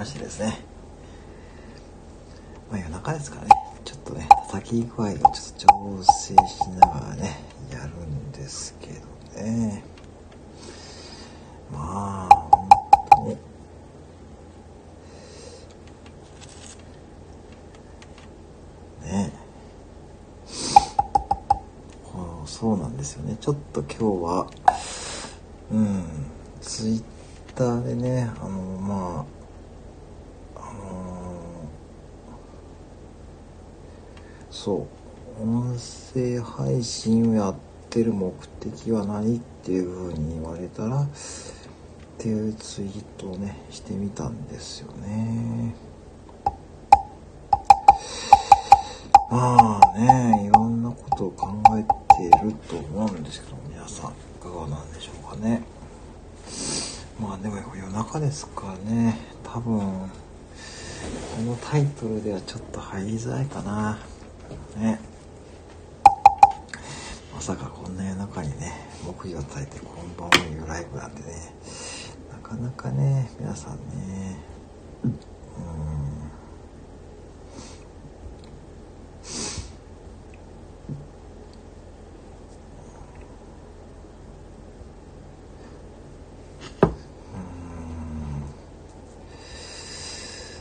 [0.00, 0.58] ましてですね。
[2.70, 3.50] まあ夜中ですからね、
[3.84, 5.32] ちょっとね、叩き具合をちょっと
[5.66, 7.38] 調整しながらね、
[7.70, 8.94] やるんですけ
[9.36, 9.84] どね。
[11.70, 12.68] まあ、本
[13.10, 13.36] 当に。
[19.02, 19.32] ね
[22.04, 24.50] こうそうなんですよねちょっと今日は
[25.72, 26.04] うん
[26.60, 27.02] ツイッ
[27.54, 29.40] ターでねあのまあ
[30.70, 31.40] あの
[34.62, 34.86] そ
[35.40, 35.74] う音
[36.12, 37.54] 声配信をやっ
[37.88, 38.30] てる目
[38.60, 41.08] 的は何っていうふうに言われたらっ
[42.18, 45.74] ていうツイートをねしてみたんですよね。
[49.30, 51.82] まあね、いろんなことを考え
[52.14, 55.62] ていると思うんですけど、皆さんいかがなんでしょうかね。
[57.18, 59.86] まあでも夜中ですからね、多分、こ
[61.46, 63.98] のタイトルではちょっと入りづらいかな。
[64.76, 65.00] ね。
[67.34, 71.54] まさかこんな夜中にね、木魚を焚いてこんばんはいうライブなんてね、
[72.30, 74.36] なかなかね、皆さんね、
[75.04, 75.12] うん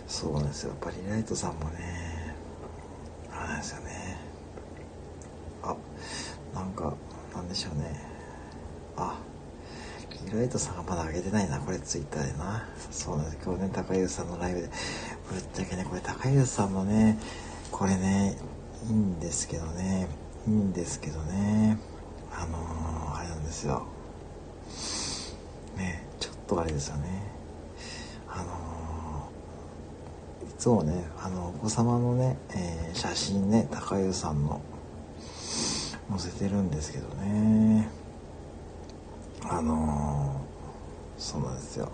[0.07, 0.71] そうなんですよ。
[0.71, 2.35] やっぱりライトさんもね、
[3.31, 4.17] あれなんですよね。
[5.63, 5.75] あ、
[6.53, 6.93] なんか、
[7.33, 8.05] なんでしょうね。
[8.97, 9.17] あ、
[10.25, 12.67] リライトさんがまだ上げてないな、これツイッターでな。
[12.89, 13.37] そうなんです。
[13.45, 17.19] 今日ね、高優さんのライブで、ぶっちゃけね、これ高優さんのね、
[17.71, 18.35] これね、
[18.87, 20.07] いいんですけどね、
[20.47, 21.77] いいんですけどね、
[22.31, 23.85] あのー、あれなんですよ。
[25.77, 27.21] ね、ちょっとあれですよね。
[28.27, 34.59] あのー、いつもね、あの、お子様のね、えー、写真ね、高優さんの
[36.09, 37.87] 載せてるんですけどね。
[39.43, 40.48] あの、
[41.19, 41.91] そうなんですよ。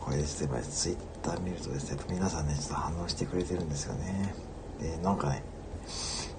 [0.00, 4.34] これですね、ツイッター見るとですね、皆さんね、ちょっと反応してくれてるんですよね。
[4.80, 5.42] で、なんかね、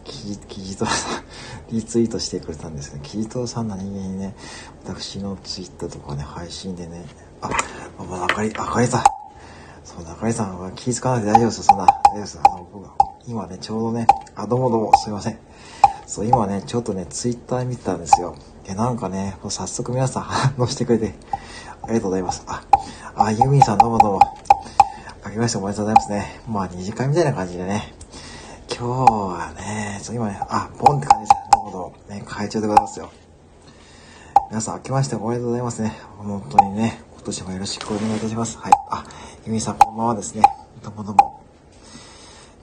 [0.05, 1.23] キジ、キジトさん、
[1.71, 4.35] リツイートしてくれたんですけど、キジトさん何気にね、
[4.83, 7.05] 私のツイッターとかね、配信でね、
[7.41, 7.49] あ、
[8.03, 9.03] まあ、あかり、あかりさん。
[9.83, 11.85] そう、あかりさんは気づかなくて大丈夫ですよ、そんな。
[11.85, 12.39] 大丈夫です。
[12.43, 12.93] あの、僕は、
[13.27, 15.39] 今ね、ちょうどね、あ、どうもどうも、すいません。
[16.07, 18.35] そう、今ね、ちょっとね、ツイッター見てたんですよ。
[18.63, 21.15] で、なんかね、もう早速皆さん反応してくれて、
[21.85, 22.43] ありがとうございます。
[22.47, 22.63] あ、
[23.15, 24.19] あ、ユミンさんどうもどうも。
[25.23, 26.41] あけましておめでとうございますね。
[26.49, 27.93] まあ、二次会みたいな感じでね。
[28.69, 31.51] 今日はね、そう今ね、あ、ポンって感じです。
[31.53, 32.15] どうもどうも。
[32.15, 33.11] ね、会長でございますよ。
[34.49, 35.93] 皆さん、明けましておめでとうございますね。
[36.17, 38.57] 本当にね、今年もよろしくお願いいたします。
[38.57, 38.71] はい。
[38.89, 39.05] あ、
[39.45, 40.41] ユミンさんこんばんはですね。
[40.83, 41.43] どうもどうも。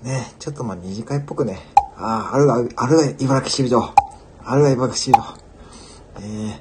[0.03, 1.61] ね、ちょっとまあ二次会っぽくね、
[1.97, 3.95] あ、あるが、あるが茨城支部長。
[4.45, 5.39] あるが茨城支部長。
[6.23, 6.61] え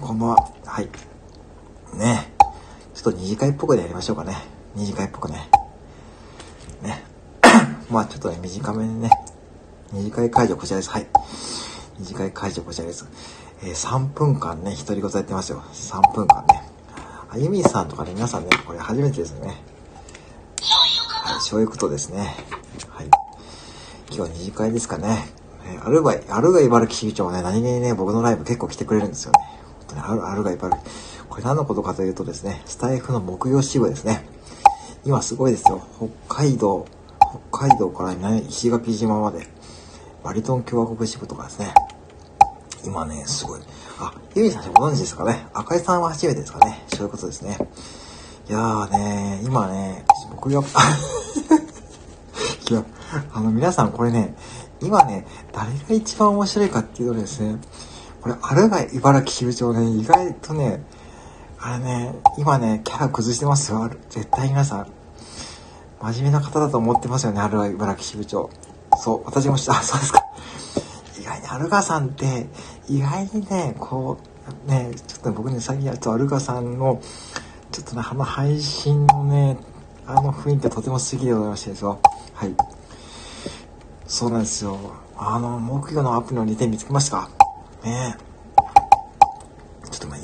[0.04, 0.48] こんばんは。
[0.66, 1.07] はい。
[1.94, 2.32] ね
[2.98, 4.36] ちょっと二次会っぽくでやりましょうかね。
[4.74, 5.48] 二次会っぽくね。
[6.82, 7.04] ね。
[7.88, 9.08] まあちょっとね、短めにね。
[9.92, 10.90] 二次会会場こちらです。
[10.90, 11.06] はい。
[12.00, 13.06] 二次会会場こちらです。
[13.62, 15.62] えー、3分間ね、独り言やってますよ。
[15.72, 16.64] 3分間ね。
[17.30, 19.62] あゆみさんとかね、皆さんね、これ初めてですよね。
[20.60, 22.34] はい、そういうことですね。
[22.88, 23.06] はい。
[24.08, 25.28] 今日は二次会ですかね。
[25.66, 29.38] えー、アルバイ、アルガ茨城支部長はね、何気にね、僕のライブ結構来てくれるんですよね。
[29.86, 30.90] 本当にアルアルガ茨城。
[31.38, 34.26] これ何のことかというとですね、スタイフの木曜支部ですね。
[35.04, 35.80] 今すごいですよ。
[36.26, 36.84] 北海道、
[37.52, 39.46] 北海道からね、石垣島まで、
[40.24, 41.72] バリトン共和国支部とかですね。
[42.84, 43.60] 今ね、すごい。
[44.00, 45.46] あ、ゆみさんご存知ですかね？
[45.54, 46.84] 赤井さんは初めてですかね？
[46.88, 47.56] そういうことですね。
[48.48, 50.64] いやーね、今ね、僕が、い
[52.74, 52.84] や、
[53.32, 54.34] あの皆さんこれね、
[54.80, 57.60] 今ね、誰が一番面白いかっていうとですね、
[58.22, 60.82] これ、あるが茨城支部長ね、意外とね、
[61.60, 63.90] あれね、今ね、キャラ崩してますよ。
[64.10, 64.86] 絶対皆さん。
[66.00, 68.50] 真面目な方だと思ってますよね、ある茨城支部長。
[68.96, 70.22] そう、私もし、あ、 そうですか。
[71.20, 72.48] 意外にアルガさんって、
[72.88, 74.18] 意外にね、こ
[74.66, 77.00] う、ね、ちょっと僕ね、最近やるとアルガさんの、
[77.72, 79.58] ちょっとね、あの配信のね、
[80.06, 81.98] あの雰囲気がとても素敵でございましてですよ。
[82.34, 82.54] はい。
[84.06, 84.78] そうなんですよ。
[85.16, 87.30] あの、木魚のアプリの2点見つけましたか？
[87.82, 88.27] ねちょっとまあ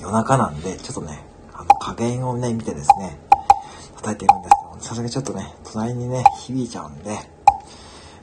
[0.04, 1.24] 夜中なんで、ちょっとね、
[1.54, 3.18] あの加減をね、見てですね、
[3.96, 7.18] 叩いてるんですけど、さすがにちょっとね、隣にね、響いちゃうんで、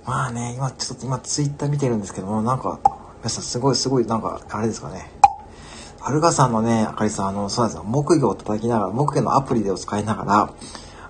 [0.05, 2.79] まあね、今、ちょっと今ツイッター見てるんですけども、なんか、
[3.17, 5.11] 皆さんすごいすごい、なんか、あれですかね。
[6.01, 7.83] アルガさんのね、あかりさん、あの、そうなんですよ。
[7.83, 10.53] 木魚を叩きながら、木魚のアプリでを使いながら、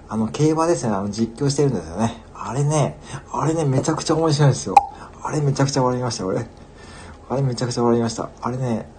[0.07, 2.23] あの、競馬ですね、あの、実況してるんですよね。
[2.33, 2.97] あれね、
[3.33, 4.75] あれね、めちゃくちゃ面白いんですよ。
[5.21, 6.47] あれめちゃくちゃ笑いました、俺。
[7.29, 8.29] あれめちゃくちゃ笑いました。
[8.41, 8.89] あれね、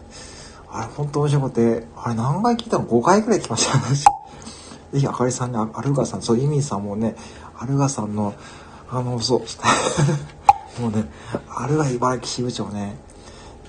[0.74, 4.04] あれ本当面白くて、あれ何回聞いたの ?5 回くらい聞きました、私
[4.92, 7.14] ぜひ、あかりさんね、アルガさん、そう、イミーさんもね、
[7.58, 8.34] アルガさんの、
[8.90, 9.40] あの、そう、
[10.80, 11.10] もうね、
[11.54, 12.96] アルガ茨城支部長ね、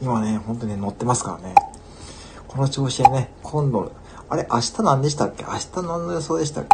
[0.01, 1.55] 今ね、本当に乗ってますからね。
[2.47, 3.91] この調子でね、今度、
[4.29, 5.43] あれ、明日何でしたっけ？
[5.43, 6.69] 明日何の予想でしたっけ？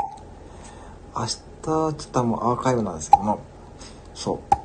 [1.16, 3.40] 明日、ちょっともうアーカイブなんですけども、
[4.14, 4.59] そう。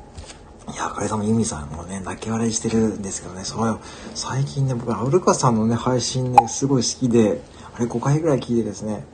[0.73, 3.79] いや、あかりさんもユミさんもね、泣き笑いしてるんですけどね、その
[4.13, 7.41] 最近ね、僕、アウルカさんのね、配信ね、すごい好きで、
[7.75, 9.05] あれ5回ぐらい聞いてですね、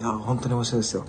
[0.00, 1.04] いや、本当に面白いですよ。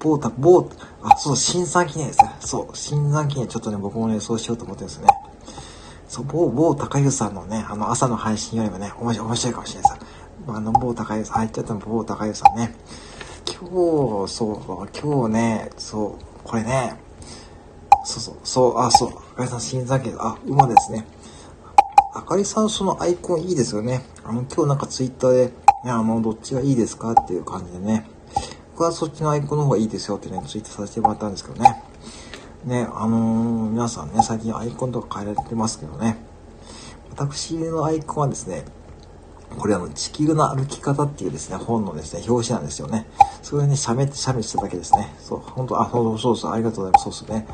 [0.00, 0.68] 某た、某、
[1.02, 2.34] あ、そう、新三記念ですね。
[2.40, 5.06] そう、新三記念ちょっとね、僕もね、そうしようと思ってるんですね。
[6.08, 10.12] そう、某、某高湯さんのね、あの、朝の配信よりもね、面白い、面白いかもしれないです。
[10.48, 12.74] あの、某高湯さん、入っちゃったの某高湯さんね。
[13.46, 16.96] 今日、そう、今日ね、そう、これね、
[18.04, 21.06] そうそう、そう、あ、そう、あかりさん、新座家、あ、馬ですね。
[22.14, 24.04] あかりさん、そのアイコンいいですよね。
[24.24, 25.46] あの、今日なんかツイッターで、
[25.84, 28.06] ね、あの、どっちがいいですかっていう感じでね。
[28.72, 31.82] 僕はそっちのアイコンの方がいいですよってね、ツイートさせてもらったんですけどね。
[32.64, 36.16] ね、あのー、皆さんね、最近アイコンとか変えられてますけどね。
[37.10, 38.64] 私のアイコンはですね、
[39.58, 43.06] これあの、地球の歩き方っていうですね、本のですね、表紙なんですよね。
[43.42, 45.14] それにしゃべって、しゃべしただけですね。
[45.18, 47.18] そう、本当あ、そうそうそう、ありがとうございます。
[47.18, 47.46] そうですね。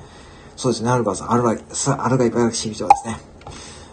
[0.58, 3.20] そうですね、アルガさん、アルガ、アルガ茨城支部長ですね。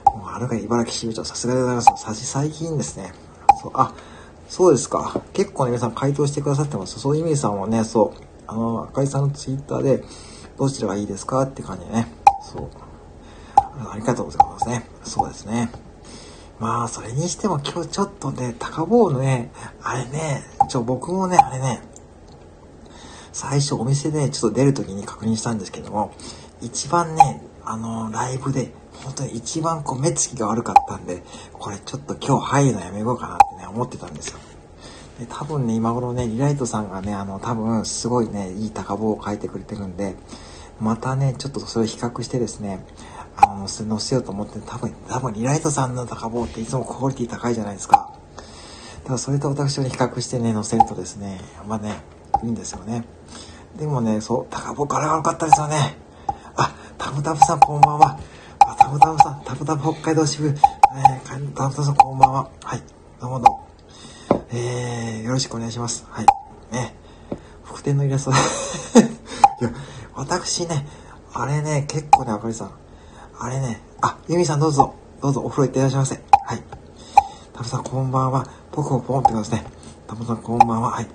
[0.08, 2.04] もうアルガ茨城支部長、さすがでございます。
[2.04, 3.14] さし、最近ですね。
[3.62, 3.94] そう、あ、
[4.50, 5.22] そうですか。
[5.34, 7.00] 結構ね、皆さん回答してくださってます。
[7.00, 10.04] そういう意味さんもね、そう、あの、赤井さんのツイッターで、
[10.58, 12.12] どちらがいいですかって感じでね。
[12.42, 12.70] そう。
[13.56, 14.90] ありがとうございますね。
[15.04, 15.70] そうですね。
[16.60, 19.52] まあ、それにしても今日ちょっとね、高坊のね、
[19.84, 21.84] あれね、ちょ、僕もね、あれね、
[23.34, 26.14] 最初お店でちょっと出るときに確認したんですけども、
[26.62, 28.72] 一番ね、あの、ライブで、
[29.04, 31.22] 本当に一番こう目つきが悪かったんで、
[31.54, 34.40] これちょっと今日入るのやめようかなってね、思ってたんですよ。
[35.20, 40.16] で、多分ね、今頃ね、リライトさんがね、あの、多分すごいね、いい高棒を書いてくれてるんで、
[40.80, 42.86] またね、ちょっとそれを比較してですね、
[43.38, 48.12] あの、載せようと思って、多分、多分、リライトさんの高棒っていつもクオリティ高いじゃないですか。
[49.04, 52.02] だからそれと私に比較してね、載せるとですね、まあね、
[52.44, 53.06] いいんですよね。
[53.78, 56.05] でもね、そう、高棒から悪かったですよね。
[56.98, 58.20] あ、タブタブさんこんばんは。
[58.60, 60.56] あ、タブタブさん、タブタブ北海道支部、えー、
[61.26, 62.50] タブタブさんこんばんは。
[62.64, 62.82] はい、
[63.20, 63.46] どうもど
[64.30, 64.46] うも。
[64.52, 66.06] えー、よろしくお願いします。
[66.10, 66.26] はい。
[66.72, 66.96] ね、
[67.64, 68.32] 福天のイラスト。
[69.62, 69.72] いや、
[70.14, 70.88] 私ね、
[71.34, 72.72] あれね、結構ね、あかりさん、
[73.40, 76.22] あれね、あ、ユミさんどうぞ、どうぞお風呂行ってらっしゃいませ。
[76.46, 76.64] はい。
[77.54, 78.48] タムさんこんばんは。
[78.72, 79.66] 僕もポンってことですね。
[80.08, 80.92] タムさんこんばんは。
[80.92, 81.08] はい。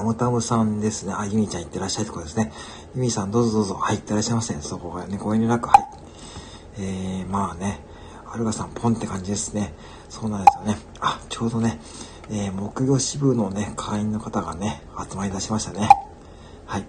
[0.00, 1.12] えー、タムタムさんですね。
[1.14, 2.52] あ、ユミちゃん行ってらっしゃいってことですね。
[2.94, 3.74] ユミさんどうぞどうぞ。
[3.74, 4.54] はい、行ってらっしゃいませ。
[4.62, 5.88] そこがね、ご遠慮なく、はい。
[6.78, 7.80] えー、まあね、
[8.32, 9.74] アルガさんポンって感じですね。
[10.08, 10.78] そうなんですよね。
[11.00, 11.80] あ、ちょうどね、
[12.30, 15.88] えー、木魚支部のね、会員の方がね、集まり出しましたね。
[16.64, 16.86] はい。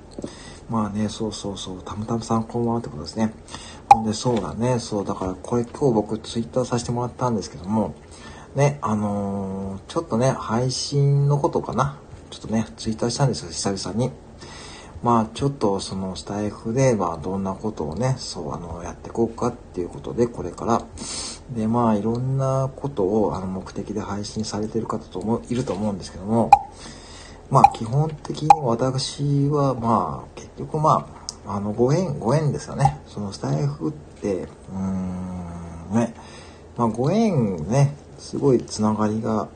[0.69, 3.33] まあね、そうそうそう、たむたむさんこんばんはってことですね。
[3.89, 7.95] ほんで、そうだね、そう、だからこれ今日僕ツイッターさせてもらったんですけども、
[8.55, 11.97] ね、あのー、ちょっとね、配信のことかな。
[12.31, 14.11] ちょっとね、ツイッターしたんですよ、久々に。
[15.03, 20.83] まあ、ちょっとそのスタイフで、まあ、どんなことをね、そう、あの、やっていこうかっていうことで、これから。
[21.55, 26.50] で、まあ、いろんなことを、あの、目的で配信されてる方とも、いると思うんですけども、
[27.51, 31.05] まあ基本的に私はまあ結局ま
[31.45, 32.97] あ、あのご縁、ご縁ですよね。
[33.07, 36.13] そのスタイフって、うーん、ね、
[36.77, 39.50] まあご縁ね、すごいつながりが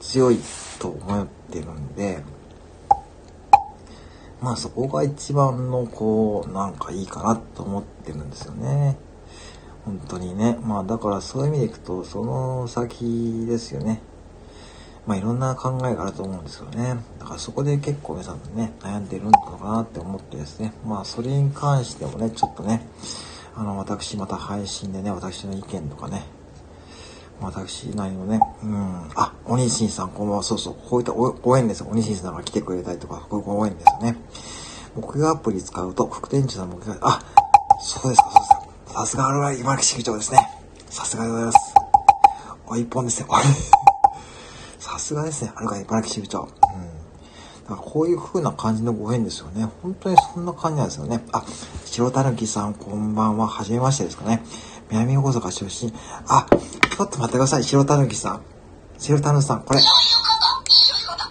[0.00, 0.38] 強い
[0.78, 2.22] と思ってるんで、
[4.40, 8.96] まあそこが一番のこう、なんかいいかなと思ってるんですよね。
[9.84, 10.58] 本当にね。
[10.62, 14.00] まあだからそういう意味でいくと、その先ですよね。
[15.06, 16.98] まあいろんな考えがあると思うんですよね。
[17.18, 20.72] だからそこで結構皆さんね、悩んでるのかなって思ってですね。
[20.86, 22.86] まあそれに関してもね、ちょっとね、
[23.56, 26.24] あの、私また配信でね、私の意見とかね、
[27.40, 31.88] 私なりのね、うん、あ、おにしんさん、こんばんは、そうそう、こういったご縁ですよ。
[31.90, 34.16] おにしんさんが来てくれたりとか、こういうご縁ですよね。
[34.96, 37.20] 木魚アプリ使うと、副店長さん木魚、あ、
[37.80, 39.00] そうですか、そうですか。
[39.00, 40.38] さすがあるわ、茨城市議長ですね。
[40.90, 41.74] さすがでございます。
[42.66, 43.28] お一本ですね。
[44.80, 46.40] さすがですね、あるか茨城支部長。
[46.40, 46.48] うん。
[46.48, 46.56] だか
[47.70, 49.68] らこういう風な感じのご縁ですよね。
[49.82, 51.24] 本当にそんな感じなんですよね。
[51.32, 51.44] あ、
[51.84, 53.46] 白たぬきさん、こんばんは。
[53.46, 54.44] はじめましてですかね。
[54.90, 55.92] 南大阪出身。
[56.26, 57.64] あ、ょっと待ってください。
[57.64, 58.42] 白たぬきさん。
[58.98, 59.80] 白たぬさん、これ。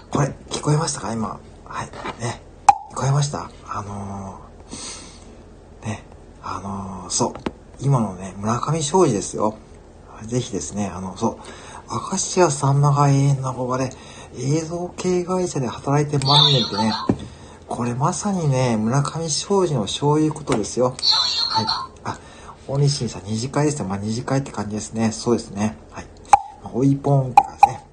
[0.09, 1.11] これ、聞こえましたか？
[1.13, 1.39] 今。
[1.65, 2.21] はい。
[2.21, 2.41] ね。
[2.91, 3.51] 聞こえました？
[3.67, 6.03] あのー、ね。
[6.41, 7.33] あのー、そう。
[7.79, 9.57] 今のね、村上昌司ですよ。
[10.23, 11.37] ぜひですね、あの、そう。
[12.11, 13.93] 明石家さんまが永遠の憧れ、
[14.37, 16.93] 映像系会社で働いて万年ってね、
[17.67, 20.95] これまさにね、村上昌司のそういうことですよ。
[21.49, 21.65] はい。
[22.67, 23.87] 大西さん二次会ですね。
[23.87, 25.11] まあ二次会って感じですね。
[25.11, 25.77] そうですね。
[25.91, 26.05] はい。
[26.63, 27.87] まあ、おいぽんって感じですね。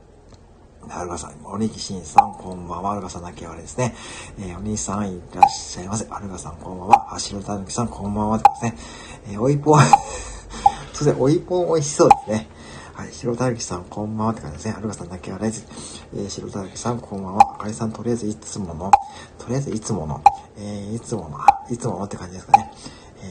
[0.90, 2.92] アルガさん、おにぎしんさん、こんばんは。
[2.92, 3.94] アルガさんだけあれですね。
[4.38, 6.06] えー、お兄さんいらっしゃいませ。
[6.10, 7.14] アルガさん、こんばんは。
[7.14, 8.38] あしろたぬきさん、こんばんは。
[8.38, 8.74] ってですね。
[9.32, 9.94] えー、おいぽん そう
[10.92, 12.48] ですね、おいぽん美味しそうですね。
[12.94, 14.74] はい、白たぬきさん、こんばんはって感じですね。
[14.76, 15.66] アルガさんだけあれです。
[16.14, 17.54] えー、白たぬきさん、こんばんは。
[17.54, 18.90] あかりさん、とりあえずいつもの、
[19.38, 20.20] とりあえずいつもの、
[20.58, 22.70] えー、いつもの、あ、いつものって感じですかね。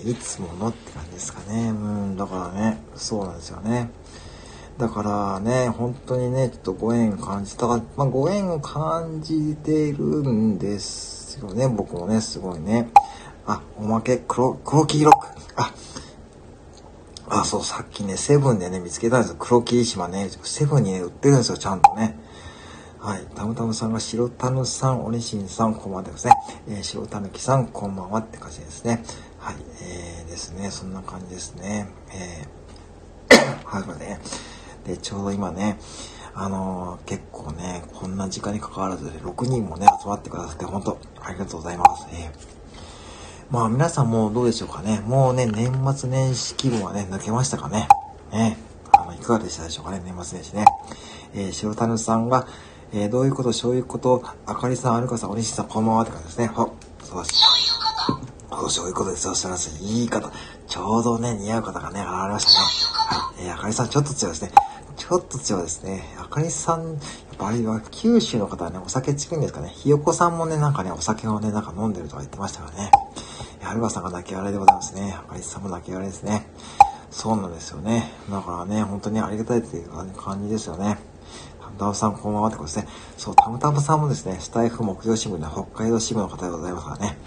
[0.06, 1.70] いつものって感じですかね。
[1.70, 3.90] うん、だからね、そうなんですよね。
[4.78, 12.90] だからね、本当にね、ちょっとご縁感じたか、まあ、ご縁を感じているんですよね、僕もね、すごいね。
[13.46, 15.28] あ、おまけ、黒、黒黄色く。
[15.58, 15.74] あ、
[17.30, 19.36] あ、そう、さっきね、セブンでね、見つけたんですよ。
[19.38, 20.30] 黒霧島ね。
[20.44, 22.18] セブンにね、売ってるんですよ、ちゃんとね。
[23.00, 23.26] はい。
[23.36, 26.34] たむたむさんが白たぬさん、おにしんさん、こんばんはですね。
[26.70, 29.04] えー、白たぬきさん、こんばんはって感じですね。
[29.44, 29.56] はい。
[29.82, 30.72] えー、ですね。
[30.72, 31.90] そんな感じですね。
[32.14, 34.22] えー、 はい、これね。
[34.88, 35.78] で、ちょうど今ね、
[36.34, 42.08] あのー、結構ね、こんな時間に関わらず、6人もね、集まってくださって、本当ありがとうございます。
[42.14, 42.54] えー
[43.52, 45.00] まあ皆さんもどうでしょうかね。
[45.06, 47.88] もうね、年末年始気分はね、抜けましたかね。
[48.32, 48.58] ね。
[48.92, 50.66] あの、いかがでしたでしょうかね、年末年始ね。
[51.36, 52.48] えー、白谷さんが、
[52.94, 56.48] えー、どういうこと、そういうこと、あかりさん、あるかさん、おにしさん、こんばんはって感じですね。
[56.48, 56.74] ほ、
[57.04, 57.53] そうです。
[58.60, 59.36] そうそういうことですよ。
[59.36, 59.84] そらす。
[59.84, 60.32] いい方。
[60.68, 62.58] ちょうどね、似合う方がね、現れましたね。
[62.94, 63.46] はい。
[63.46, 64.52] えー、あかりさん、ちょっと強いですね。
[64.96, 66.04] ちょっと強いですね。
[66.20, 66.98] あかりさん、やっ
[67.38, 69.70] ぱあれは九州の方はね、お酒強いんですかね。
[69.70, 72.92] ひよこさんもね、なんかね、お酒をね、なんか飲んでるとか言ってましたからね。
[73.62, 75.16] はるかさんが泣き笑いでございますね。
[75.18, 76.48] あかりさんも泣き笑いですね。
[77.10, 78.12] そうなんですよね。
[78.30, 80.98] だからね、本当にありがたいっていう感じですよね。
[81.62, 82.88] たむたむさんこんばんはってことですね。
[83.18, 87.18] そう、たむたむさんもですね、スタイフ木曜新聞の北海道支部の方でございますからね。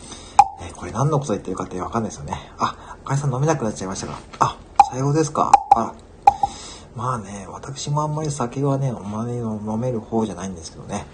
[0.77, 2.35] これ何のこと言ってるかってわかんないですよね。
[2.59, 4.59] あ、あかりさん飲めなくなっちゃいましたかあ、
[4.93, 5.95] 最後ですかあら。
[6.95, 11.07] まあね、私もあんまり酒はね、あんまり飲める方じゃないんですけどね。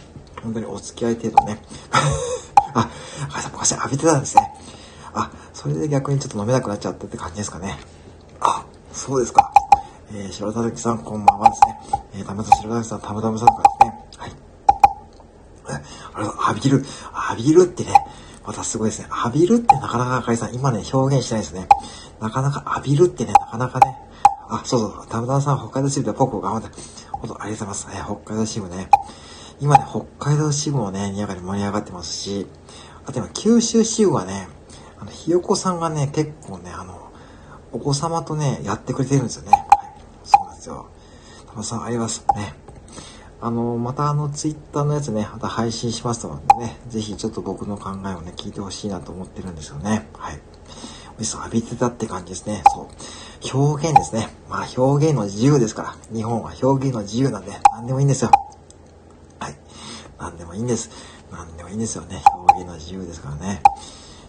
[0.43, 1.63] 本当にお付き合い程度ね。
[2.75, 2.89] あ、
[3.29, 4.55] あかりさん昔浴びてたんですね。
[5.15, 7.79] あ、それで逆にちょっと飲めなくなっちゃったって感じですかね。
[8.41, 9.53] あ、そうですか。
[10.13, 11.81] えー、白田崎さん、こんばんはですね。
[12.15, 14.05] えー、たむと白田崎さん、たむたむさんとかですね。
[14.19, 14.33] はい。
[16.15, 16.85] あれ、浴びる。
[17.31, 17.95] 浴びるってね、
[18.47, 19.09] またすごいですね。
[19.25, 21.69] 浴びるってなかなか赤井さん、今ね、表現しないですね。
[22.21, 23.97] なかなか浴びるってね、なかなかね。
[24.49, 26.69] あ、そうそう、たむたむさん、北海道支部で僕頑張って。
[27.13, 28.01] ほんと、ありがとうございます。
[28.01, 28.89] え、北海道支部ね。
[29.61, 32.47] 今ね、北海道支部もね、にやがり盛り上がってますし、
[33.07, 34.49] あと今、九州支部はね、
[34.99, 37.11] あの、ひよこさんがね、結構ね、あの、
[37.73, 39.51] お子様とね、やってくれてるんですよね。
[39.53, 39.67] はい。
[40.25, 40.87] そうなんですよ。
[41.47, 42.55] たまさん、ありますね。
[43.43, 50.09] あの、またあの、ツイッターのやつね、また配信しますのでね、ぜひちょっと僕の考えをね、聞いてほしいなと思ってるんですよね。
[50.13, 50.41] はい。
[51.19, 52.63] おじさん浴びてたって感じですね。
[52.73, 53.59] そう。
[53.59, 54.29] 表現ですね。
[54.49, 55.97] まあ、表現の自由ですから。
[56.15, 58.31] 日本は表現の自由なんで、何でもいいんですよ。
[59.41, 59.57] はい。
[60.21, 60.91] 何でもいいんです。
[61.33, 62.23] 何でもいいんですよね。
[62.33, 63.61] 表現の自由ですからね。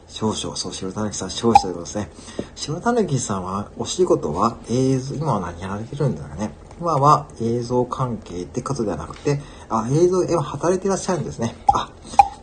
[0.07, 2.09] 少々、そう、白たぬきさん少々ということですね。
[2.55, 6.62] 白たぬきさんは、お仕事は映像、今は何やられてるんだかね。
[6.79, 9.39] 今は映像関係ってことではなくて、
[9.69, 11.55] あ、映像、今働いていらっしゃるんですね。
[11.73, 11.91] あ、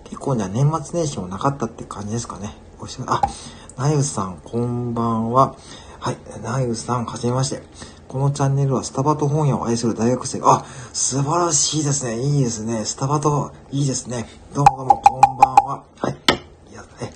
[0.05, 2.55] 結構ね、年末年始もなかったって感じですかね。
[2.79, 3.21] おしあ、
[3.77, 5.57] ナユさん、こんばんは。
[5.99, 7.63] はい、ナユさん、はじめまして。
[8.09, 12.21] このチャンネルはスタバと本屋を愛する大学生、あ、素晴らしいですね。
[12.21, 12.85] いいですね。
[12.85, 14.27] スタバと、いいですね。
[14.53, 15.85] どうもどうも、こんばんは。
[16.01, 16.17] はい。
[16.73, 17.13] いや、ね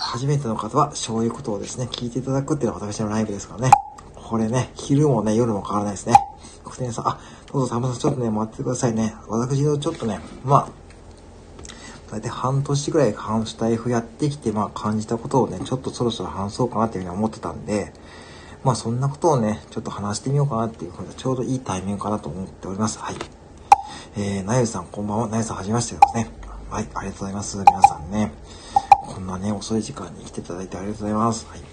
[0.00, 3.70] 初めての方は、そういうことをですね、聞いていただくっていうのが私のライブですからね。
[4.32, 6.14] これね、昼もね、夜も変わらないですね。
[6.64, 7.20] 国天さん、あ、
[7.52, 9.14] どうぞ、サムさん、ちょっとね、待ってくださいね。
[9.28, 10.68] 私のちょっとね、まあ、
[12.10, 17.92] 大体半年ぐらい半スタイフやってきて、まあ感じたことをね、ちょっとそろそろ話そうかなっていうふうに思ってたんで、
[18.64, 23.00] まあそんなことをね、ちょっと話してみようかなっていうふうに、ちょうどいいタイミングかなと思っております。
[23.00, 23.16] はい。
[24.16, 25.28] えー、なゆさんこんばんは。
[25.28, 26.30] なゆさんはじめましてですね。
[26.70, 27.58] はい、ありがとうございます。
[27.58, 28.32] 皆さんね。
[29.06, 31.46] こんなね、遅い時間に来ていただいてありがとうございます。
[31.50, 31.71] はい。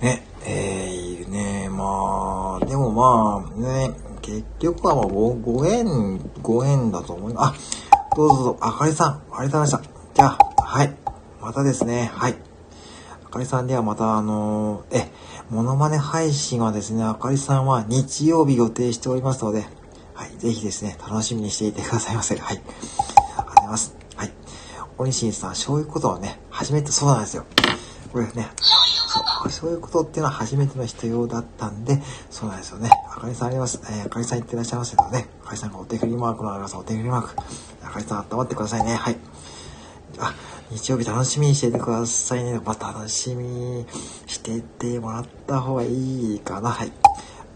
[0.00, 7.88] ね、えー、ね、まあ、でもまあ、ね、結局はまあご、ご縁、ご縁だと思います。
[7.90, 9.94] あ、どうぞどうぞ、あかりさん、ありがとうございました。
[10.14, 10.96] じゃあ、はい。
[11.40, 12.36] またですね、はい。
[13.24, 15.12] あかりさんではまた、あのー、え、
[15.50, 19.66] モノマネ配信はですね、あかりさんは日曜日予定しておりますので、
[20.14, 22.36] はい、ぜひですね、楽しみにしていてくださいませ。
[22.36, 22.56] はい。
[22.56, 23.96] ありがとうございます。
[24.16, 24.32] はい。
[24.96, 27.44] おにしんさん、そういうことをね、初めてそうなんですよ。
[28.12, 28.48] これね、
[29.50, 32.90] そう、いうことっていうのは初めての人用だったんで、そうなんですよね。
[33.08, 33.80] あかりさんあります。
[33.84, 36.76] えー、あかりさん言ってらっしゃいますけどね、あかりさんがお手振りマークのあります。
[36.76, 37.34] お手振りマーク。
[37.84, 38.94] あかりさん温まってくださいね。
[38.94, 39.16] はい。
[40.18, 40.34] あ、
[40.70, 42.60] 日曜日楽しみにしててくださいね。
[42.64, 43.86] まあ、楽しみに
[44.26, 46.70] しててもらった方がいいかな。
[46.70, 46.92] はい。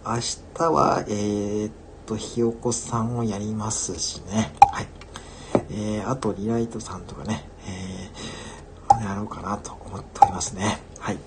[0.06, 0.14] 明
[0.54, 1.72] 日は、えー、っ
[2.06, 4.52] と、ひよこさんをやりますしね。
[4.72, 4.88] はい。
[5.70, 10.80] えー、あと、リライトさんとかね、えー、やろうかなと思っておりますね。
[10.98, 11.18] はい。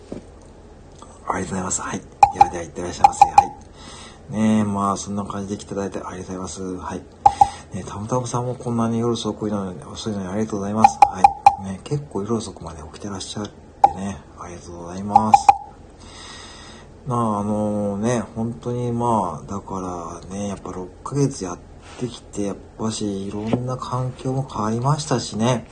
[1.28, 1.82] ありがとうございます。
[1.82, 2.02] はい。
[2.34, 3.26] ではでは、いってらっしゃいませ。
[3.26, 4.32] はい。
[4.32, 6.64] ねえ、まあ、そんな感じで来ていただいてありがとうございます。
[6.78, 7.02] はい。
[7.74, 11.00] ね、たむたむさんもこんなに夜遅くなのに、遅いのにありがとうございます。
[11.04, 11.64] はい。
[11.64, 15.48] ね、結構夜遅くまで起きてらっしゃってね、ありがとうございます。
[17.06, 21.60] まあ、あのね、本当にまあ、だからね、やっぱ6ヶ月やっ
[22.00, 25.68] てきて、やっぱし、いろんな環境も変わりましたしね、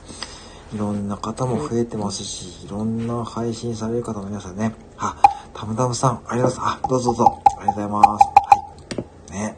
[0.74, 5.16] いろんな方も増えてますし、いろんな配信される方の皆さんね、あ、
[5.54, 6.80] たむたむさん、ありがとうございます。
[6.84, 8.24] あ、どうぞどうぞ、ありがとうございます。
[8.24, 9.32] はい。
[9.32, 9.56] ね。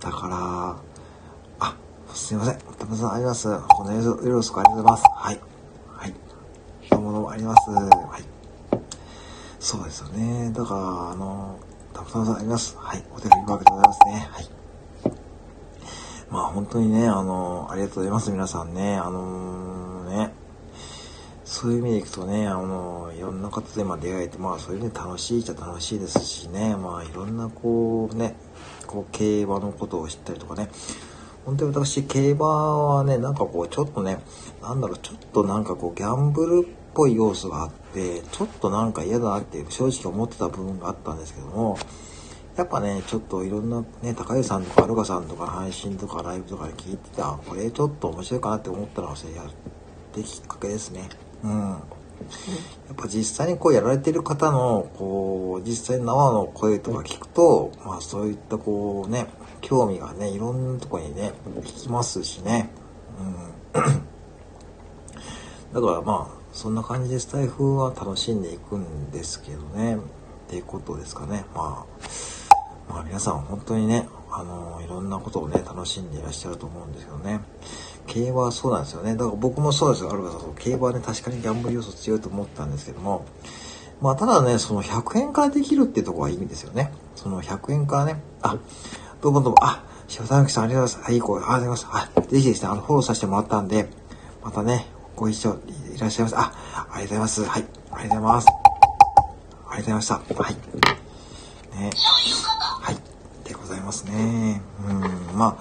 [0.00, 0.76] だから、
[1.60, 1.76] あ
[2.14, 2.58] すいません。
[2.58, 3.48] たくさんあります。
[3.68, 5.04] このよろしくありがとうございます。
[5.14, 5.40] はい。
[5.96, 6.14] はい。
[6.90, 7.70] どうもどうもあります。
[7.70, 8.24] はい。
[9.60, 10.50] そうですよね。
[10.52, 10.80] だから、
[11.12, 11.58] あの、
[11.92, 12.76] たくさんあります。
[12.78, 13.04] はい。
[13.14, 14.28] お手振りマークでございますね。
[14.30, 14.48] はい。
[16.30, 18.30] まあ本当にね、あの、ありがとうございます。
[18.30, 18.96] 皆さんね。
[18.96, 19.87] あのー、
[21.60, 28.36] そういう意味でいくとね、あの、いろんな方でま出会えて、まあそういう意味で楽しいっちゃ楽しいですしね、まあいろんなこうね、
[28.86, 30.70] こう競馬のことを知ったりとかね、
[31.44, 34.20] 本当に私、競馬はね、なんかこう、ちょっとね、
[34.62, 41.76] なんだろう、ちょっとなんかこう、ギャンブルっぽい要素があって、ちょっとなんか嫌だなって正直思ってた部分があったんですけども、
[42.54, 49.46] やっぱね、ちょっといろんなね、高井さんとかアルカさんとか配信とかライブとかで聞いてた、これちょっと面白いかなって思ったのが、それやっ
[50.12, 51.08] てきっかけですね。
[51.44, 51.70] うん。
[51.70, 51.76] や
[52.92, 59.26] っぱ実際にこうやられてる方の、こう、実際生の声とか聞くと、まあそういったこうね、
[59.60, 62.70] 興味がね、いろんなとこにね、行きますしね。
[63.74, 63.82] うん。
[65.74, 69.96] だからまあ、そんな感じでスタイフは楽しんでいくんですけどね。
[69.96, 69.98] っ
[70.48, 71.44] ていうことですかね。
[71.54, 71.84] ま
[72.88, 77.40] あ、まあ皆さん本当にね、あの、いろんなことをね、楽しんでいらっしゃると思うんですけどね。
[78.08, 79.12] 競馬はそうなんですよね。
[79.12, 80.10] だから僕もそうですよ。
[80.10, 83.24] ある方と競馬はね、確かにギャンブル要素強いと思ったんですけども、
[84.00, 86.92] まあただね、その100円からできるってとこはいいんですよね。
[87.14, 88.56] その100円からね、あ、
[89.20, 90.98] どうもどうも、あ、塩田さんありがとうございます。
[91.00, 91.86] はい、こう、ありがとうございます。
[92.16, 93.88] あ、ぜひですね、あの、フォローさせてもらったんで、
[94.42, 95.58] またね、ご一緒
[95.94, 96.36] いらっしゃいます。
[96.38, 97.44] あ、ありがとうございます。
[97.44, 98.46] はい、ありがとうございます。
[98.48, 100.14] ありがとうございました。
[100.14, 100.54] はい。
[101.80, 101.90] ね。
[102.80, 102.96] はい。
[103.44, 104.62] でございますね。
[104.88, 105.56] うん、まあ、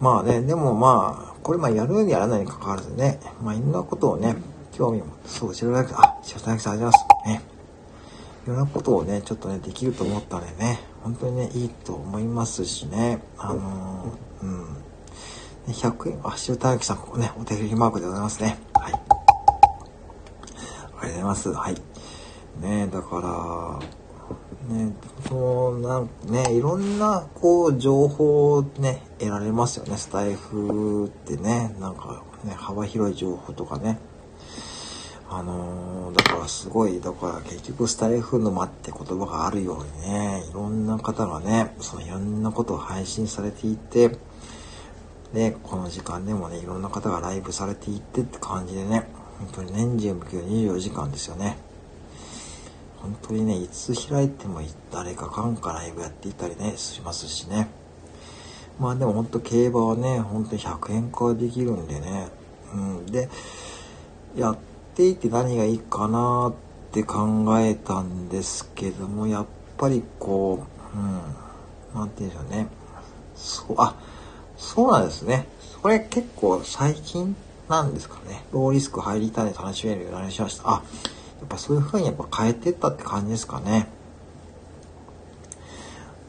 [0.00, 4.36] まあね、でもまあ、これまあやるにやらないに関わらずね、まあいろんなことをね、
[4.70, 7.38] 興味も、そう、白田あ、塩田さんありがとうございます。
[7.40, 7.42] ね。
[8.44, 13.22] いろんなことをね、ちょっとね、できると思ったんでね、本当にね、いいと思いますしね。
[13.38, 14.76] あのー、うん。
[15.68, 18.58] 100円、あ、塩田きさん、ここね、お手振りマークでございますね。
[18.74, 18.92] はい。
[18.92, 19.06] ありが
[20.90, 21.50] とうございます。
[21.50, 21.76] はい。
[22.60, 23.78] ねだから、
[24.68, 24.94] ね、
[25.26, 31.74] その、なんね、いろんな、こう、情報をね、得られますよね、スタイフってね。
[31.80, 33.98] なんか、ね、幅広い情報とかね。
[35.30, 44.16] あのー、だからすごい、だから結局スタイフ沼って言葉があるようにね、いろんな方がね、そのいろんなことを配信されていて、
[45.34, 49.06] で、この時間でもね、いろんな方がライブされていってって感じでね、
[49.38, 51.58] 本当に年中無休24時間ですよね。
[53.00, 54.60] 本当にね、いつ開いても
[54.92, 57.68] 誰かかんかライブやっていたりね、しますしね。
[58.78, 62.28] まあでも本当競馬はね、本当に100円化できるんでね。
[62.74, 63.06] うん。
[63.06, 63.28] で、
[64.36, 64.58] やっ
[64.94, 66.54] ていて何がいいかなっ
[66.92, 71.00] て考えたんですけども、やっぱりこう、う
[71.96, 72.66] ん、なんて言うんでしょうね。
[73.34, 73.94] そう、あ、
[74.56, 75.46] そうなんですね。
[75.80, 77.36] それ結構最近
[77.68, 78.44] なんですかね。
[78.52, 80.62] ローリスク入りたいで楽しめるようになりました。
[80.70, 80.82] あ、
[81.40, 83.88] やっぱそういう風にやっぱ変えてったって感じですかね。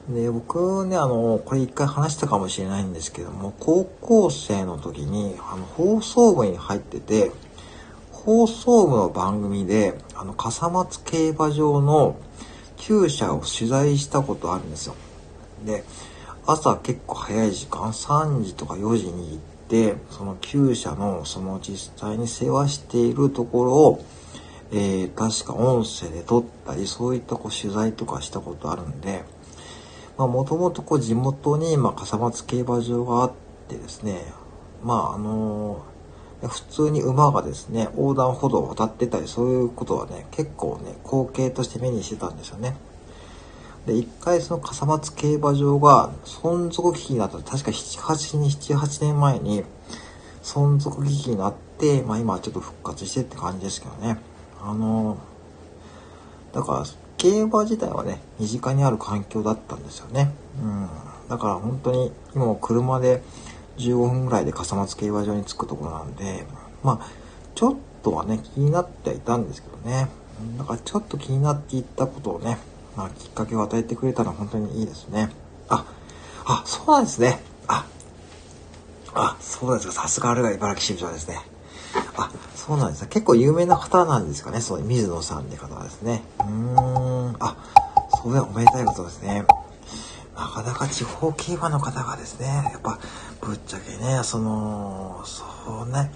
[0.09, 7.31] で、僕ね、あの、これ一回話したかもしれないんですけども、高校生の時に、あの、放送部に入ってて、
[8.11, 12.17] 放送部の番組で、あの、笠松競馬場の
[12.77, 14.95] 厩舎を取材したことあるんですよ。
[15.65, 15.83] で、
[16.45, 19.37] 朝結構早い時間、3時とか4時に行っ
[19.69, 24.05] て、その厩舎のその実際に世話しているところを、
[24.71, 29.23] えー、確か音声で撮ったり、そういったこう取材とかしたことあるんで、
[30.17, 33.31] まあもともとこう地元に、まあ笠松競馬場があっ
[33.67, 34.25] てですね、
[34.83, 42.75] まああのー、普通に馬がですね、横断歩道を渡ってたり、そういうことはね、結構ね、光景として目にしてたんですよね。
[43.87, 49.63] で、一回その笠松競馬場が存続危機になった、確か7、8に、7、8年前に
[50.43, 54.28] 存続危機になって、まあ今はちょっと復活してって感じですけどね。
[54.61, 55.17] あの、
[56.53, 56.83] だから、
[57.17, 60.31] 競馬自体はね、身近にある環境だったんですよね。
[60.61, 60.89] うん。
[61.29, 63.21] だから本当に、今も車で
[63.77, 66.45] 15分ぐらいで笠松競馬場に着くところなんで、
[66.83, 67.07] まあ、
[67.55, 70.09] ちょっとはね、気になってはいたんですけどね。
[70.57, 72.57] だからちょっと気になっていったことをね、
[72.95, 75.29] まあ、きっかけを与えてくれたのは本当にいいですね。
[75.67, 75.85] あ、
[76.45, 77.39] あ、そうなんですね。
[77.67, 77.85] あ、
[79.13, 80.03] あ、そうなんですか。
[80.03, 81.48] さすがあれが茨城支部長ですね。
[82.19, 83.07] あ、そうなんですね。
[83.09, 84.59] 結構有名な方なんですかね。
[84.59, 86.23] そう、水野さんって方はですね。
[86.39, 87.55] うーん、あ、
[88.21, 89.45] そうだ、おめでたいことですね。
[90.35, 92.99] なかなか地方競馬の方がですね、やっぱ、
[93.41, 95.45] ぶっちゃけね、その、そ
[95.85, 96.11] うね、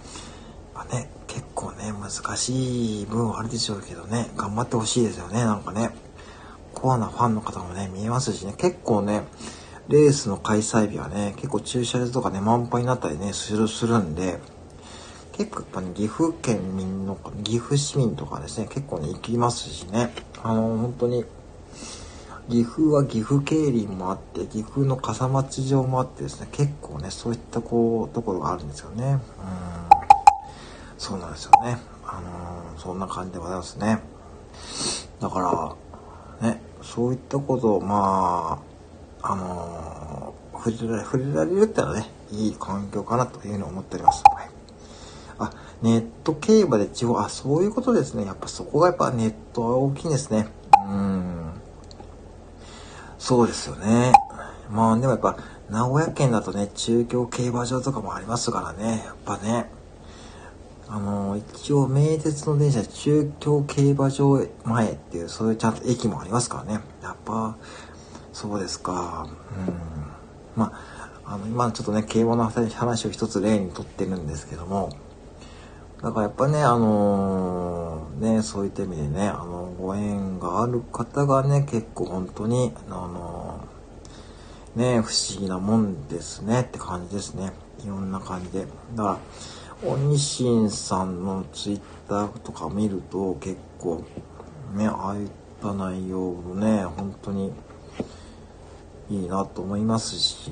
[0.74, 5.92] まあね、結構ね、難しい分はあるでしょうけどね、頑張ってほしいですよね、なんかね。
[6.74, 9.24] コアなファンの方もね、見えますしね、結構ね、
[9.88, 14.39] レースの開催日はね、結構駐車場とかね、満杯になったりね、する、するんで、
[15.34, 21.26] 結構やっぱね、岐阜県民の、岐阜市民とかですね、結構ね、行きますしね、あの、本当に、
[22.50, 29.13] 岐阜は岐阜競輪もあって、岐阜の笠松城もあってですね、結構ね、そういったこう、ところがあるんですよね。
[29.13, 29.19] うん。
[30.98, 31.78] そうなんですよね。
[32.06, 34.00] あのー、そんな感じでございますね。
[35.19, 35.76] だか
[36.41, 38.62] ら、ね、そういったことを、ま
[39.22, 44.24] あ、あのー、触れられ、触れられるってのはね、いい環境かなというふうに思っております。
[44.26, 44.50] はい、
[45.84, 48.26] ネット競馬で地方、あ、そういうことですね。
[48.26, 50.48] やっぱそこがやっぱネットは大きいんですね。
[50.88, 51.52] うん。
[53.19, 54.13] そうですよね。
[54.72, 55.38] まあでもやっぱ
[55.69, 59.04] 名古屋県だとね、中京競馬場とかもありますからね。
[59.06, 59.69] やっぱね。
[60.88, 66.80] あの、一応名鉄の電車中京競馬場前っていう、そういうちゃんと駅もありますからね。
[67.02, 67.58] やっぱ、
[68.32, 69.28] そうですか。
[69.67, 69.74] うん。
[70.56, 70.72] ま
[71.26, 74.89] あ、あの、今ちょっとね、競馬の話を一つ例にとってるんですけども、
[76.04, 87.54] だからやっぱね、あのー、ね、そういった意味でね、あの、ご縁がある方がね、結構本当に、あのー、ね、不思議なもんですねって感じですね。
[87.86, 88.68] いろんな感じで。
[88.96, 89.20] だか
[89.82, 94.04] ら、おにしんさんのツイッターとか見ると結構、
[94.76, 95.28] ね、ああいっ
[95.62, 97.54] た内容もね、本当に
[99.10, 100.52] いいなと思いますし、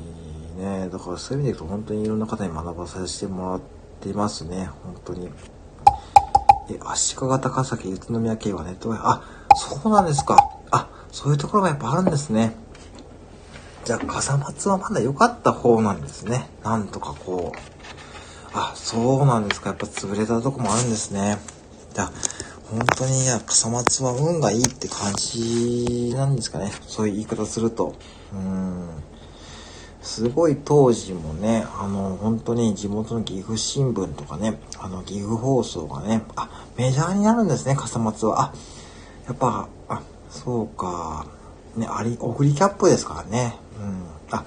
[0.57, 3.70] ね、だからそういう意味で言うと本当にいろんな方に学ばさせてもらって、
[4.01, 5.29] ってますね、本当に。
[6.69, 9.23] え、足利高崎宇都宮系はネットワーク、あ、
[9.55, 10.37] そうなんですか。
[10.71, 12.55] あ、そういうところがやっぱあるんですね。
[13.85, 16.49] じゃあ、笠松はまだ良かった方なんですね。
[16.63, 17.57] なんとかこう。
[18.53, 19.69] あ、そうなんですか。
[19.69, 21.37] やっぱ潰れたとこもあるんですね。
[21.93, 22.11] じゃあ、
[22.69, 26.71] 本当に、いや、笠松は運がいいって感じなんですかね。
[26.87, 27.95] そういう言い方すると。
[28.33, 28.89] うん。
[30.01, 38.41] すごい当時もね、あの、本当に地元の岐阜新聞とかね、あの、岐阜放送がね、あ、メジャーになるんですね、笠松は。
[38.41, 38.53] あ、
[39.27, 41.27] やっぱ、あ、そうか。
[41.75, 43.55] ね、あり、送りキャップですからね。
[43.79, 44.05] うん。
[44.31, 44.43] あ、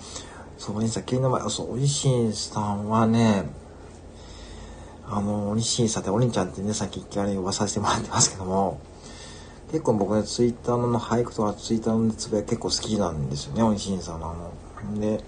[0.59, 3.45] そう、お兄さん、昨日前、そう、おにしんさんはね、
[5.07, 8.81] あの、おにしんさんってお兄ちゃんってね、さっき一回呼ばさせてもらってますけども、
[9.71, 15.01] 結構僕ね、ツイッターの俳句とかツイッターのつぶや結構好きなんですよね、おにしんさんのあの。
[15.01, 15.23] で、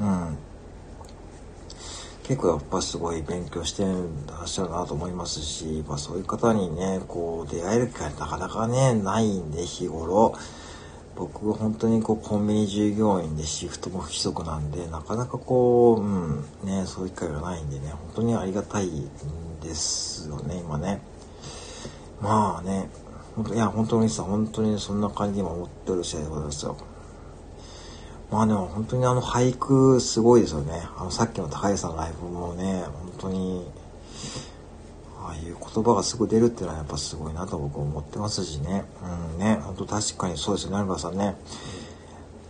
[0.00, 0.38] うん。
[2.24, 3.90] 結構やっぱすごい勉強してら
[4.44, 10.34] っしゃるなと思いますし、まあそういう方にね、こう出会える機会なかなかね、ないんで日頃。
[11.16, 19.10] 僕は本当にこうコンビニ従業員でシフトも不規則なんで、なかなかこう、うん、ね、そういう機会がないんでね、本当にありがたいん
[19.60, 21.02] ですよね、今ね。
[22.22, 22.88] まあね、
[23.52, 26.76] いや、本当にさ、本当にそんな感じで今思ってる試合でございますよ。
[28.30, 30.82] まあでも本当にあの俳句すごいですよね。
[30.96, 33.66] あのさっきの高橋さんのライブもね、本当に、
[35.18, 38.84] ああいう言葉がすぐ出るっていうのはやっぱすごいなと僕は思ってますしね。
[39.34, 41.36] うんね、本当確かにそうですよね、成川さんね。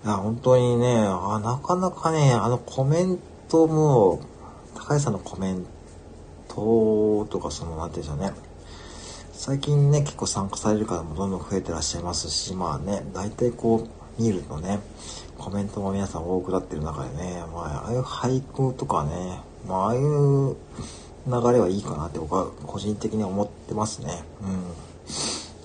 [0.05, 4.21] いや、本当にね、あなかなかね、あのコメントも、
[4.75, 5.65] 高橋さんのコメン
[6.49, 8.33] トとかその、なんていうんでしょうね。
[9.33, 13.87] 最近ね、結構参加される方もどんどん増えてらっしゃいますし、まあね、大体こ
[14.19, 14.81] う、見るとね、
[15.41, 20.03] コメントも皆さん多くなってる中でね、まあ、ああいう俳句とかね、まあ、ああいう
[21.27, 24.23] 流れはいいかなって僕は個人的に思ってますね。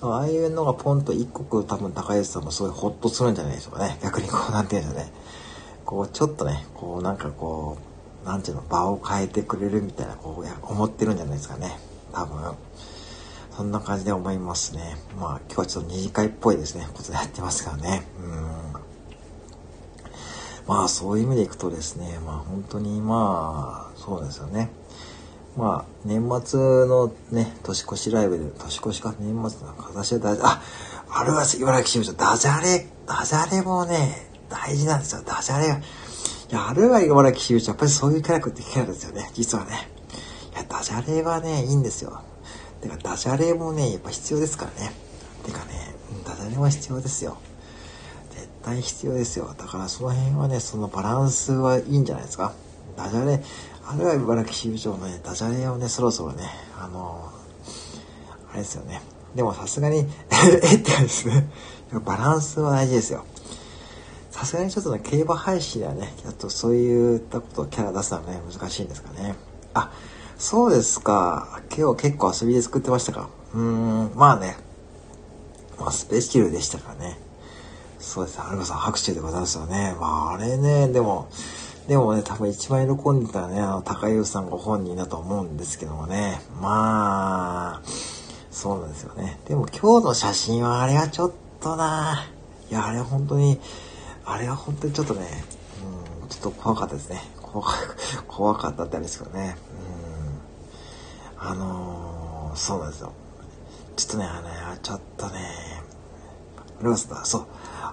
[0.02, 0.10] うん。
[0.10, 3.98] ああいうのがポンと一国多分高安さんもすごいホッとするんじゃないでしょうかね。
[4.02, 5.12] 逆にこう、なんていうんでしょうね。
[5.84, 7.76] こう、ちょっとね、こう、なんかこ
[8.24, 11.78] う、なんていうの、場を変えてくれるみたいな、こう、思ってるんじゃないですかね。
[12.12, 12.54] 多分。
[13.56, 14.96] そんな感じで思いますね。
[15.18, 18.06] まあ、今日はちょっと二次会っぽいですね、ことでやってますからね。
[18.22, 18.85] うん。
[20.66, 24.70] まあ、そういう意味でいくとですね、まあ、本当にまあ、そうですよね。
[25.56, 30.60] まあ、年末のね、年越しライブで、年越しか、年末の形で大事、あ、
[31.08, 35.22] あれは茨城支部長、ダジャレ、ダジャレもね、大事なんですよ。
[35.24, 35.66] ダジャレ。
[35.66, 39.88] いや、あれは茨城支部長、やっぱりそういうキャラクターキャラですよね、実はね。
[40.52, 42.20] いや、ダジャレはね、いいんですよ。
[42.82, 44.92] てか、ダジャレもね、やっぱ必要ですからね。
[45.44, 45.94] てかね、
[46.26, 47.38] ダジャレは必要ですよ。
[48.66, 49.54] 対必要ですよ。
[49.56, 52.52] だからその辺はね、そのバランスはいいんじゃないですか。
[52.96, 53.40] ダジャレ、
[53.86, 59.02] あれは茨城支部長のね、ダジャレをね、そろそろね、あのー、あれですよね。
[59.36, 59.98] でもさすがに
[60.64, 61.48] えってですね。
[62.04, 63.24] バランスは大事ですよ。
[64.32, 69.36] さすがにちょっとね、競馬配信ではね、ちょっとそういったことをキャラ出すのはね、難しいんですかね。
[69.74, 69.92] あ、
[70.38, 71.60] そうですか。
[71.76, 73.28] 今日結構遊びで作ってましたか。
[73.54, 74.56] うーん、まあね。
[75.78, 77.25] まあ、スペシャルでしたからね。
[78.06, 78.44] そうですね。
[78.46, 79.96] アルバさん拍手でございますよね。
[79.98, 81.28] まあ、あれね、でも、
[81.88, 86.40] でもね、多分一番喜んでたね、あの、高優さんご本人だと思うんですけどもね。
[86.60, 87.82] まあ、
[88.52, 89.40] そうなんですよね。
[89.48, 92.28] でも今日の写真はあれはちょっとな、
[92.70, 93.58] いや、あれは本当に、
[94.24, 95.26] あれは本当にちょっとね、
[96.22, 97.20] うん、ちょっと怖かったですね。
[97.42, 97.72] 怖か
[98.28, 99.56] 怖かったってあれですけどね。
[101.38, 103.12] あのー、そうなんですよ。
[103.96, 105.40] ちょっとね、あのね、ちょっとね、
[106.80, 107.46] あれはそう。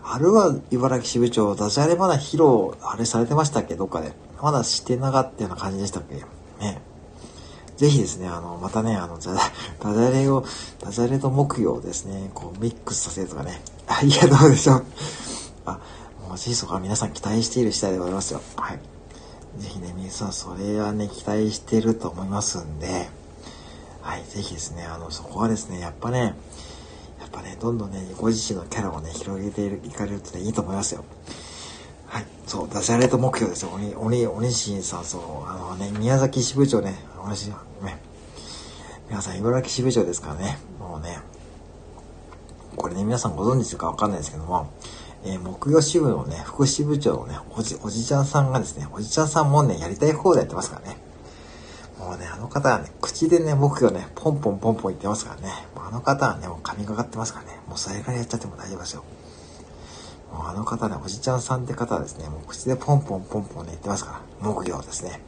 [0.06, 3.76] あれは茨城支部長、ダジャレまだ披露、あれされてましたっけ？
[3.76, 4.14] どっかで。
[4.42, 6.16] まだしてなかったような感じでしたっけ？
[6.64, 6.82] ね。
[7.78, 10.46] ぜひですね、あの、またね、あの、 ダジャレを、
[10.80, 13.62] ダジャレと木曜ですね、こう、ミックスさせるとかね。
[13.88, 14.84] あ、いや、どうでしょう。
[15.66, 15.80] あ、
[16.28, 18.42] もうぜひそこは皆さん期待している次第でございますよ。
[18.58, 18.80] はい。
[19.58, 23.10] ぜひね、皆さんそれはね、期待してると思いますんで、
[24.02, 26.36] はい、ぜひですね、あの、そこはですね、やっぱね、
[27.34, 31.04] ぱね、どんどんね、ご自身のキャラをね、広げていかれるとね、いいと思いますよ。
[32.06, 33.72] はい、そう、ダジャレと目標ですよ。
[33.74, 38.00] 鬼、鬼、鬼新さん、そう、あのね、宮崎支部長ね、鬼新、ね、
[39.10, 41.20] 皆さん、茨城支部長ですからね、もうね、
[42.76, 44.72] これね、皆さんご存知かわかんないですけども、
[45.26, 51.03] えー、木曜支部のね、副支部長のね、おじ、おじちゃんさんがですね、おじちゃんさんもね、やりたい放題やってますからね。
[52.04, 55.54] もうね、あの方はね、口でね、僕がね、ポンポンポンポン言ってますからね。
[55.74, 57.60] もうあの方はね、もう神がかってますからね。
[57.68, 59.04] もうそれからやっちゃっても大丈夫ですよ。
[60.34, 64.22] もうあの方ね、おじちゃんさんって方はですね、もう口でポンポンポンポンね、言ってますから。
[64.42, 65.22] 木魚ですね。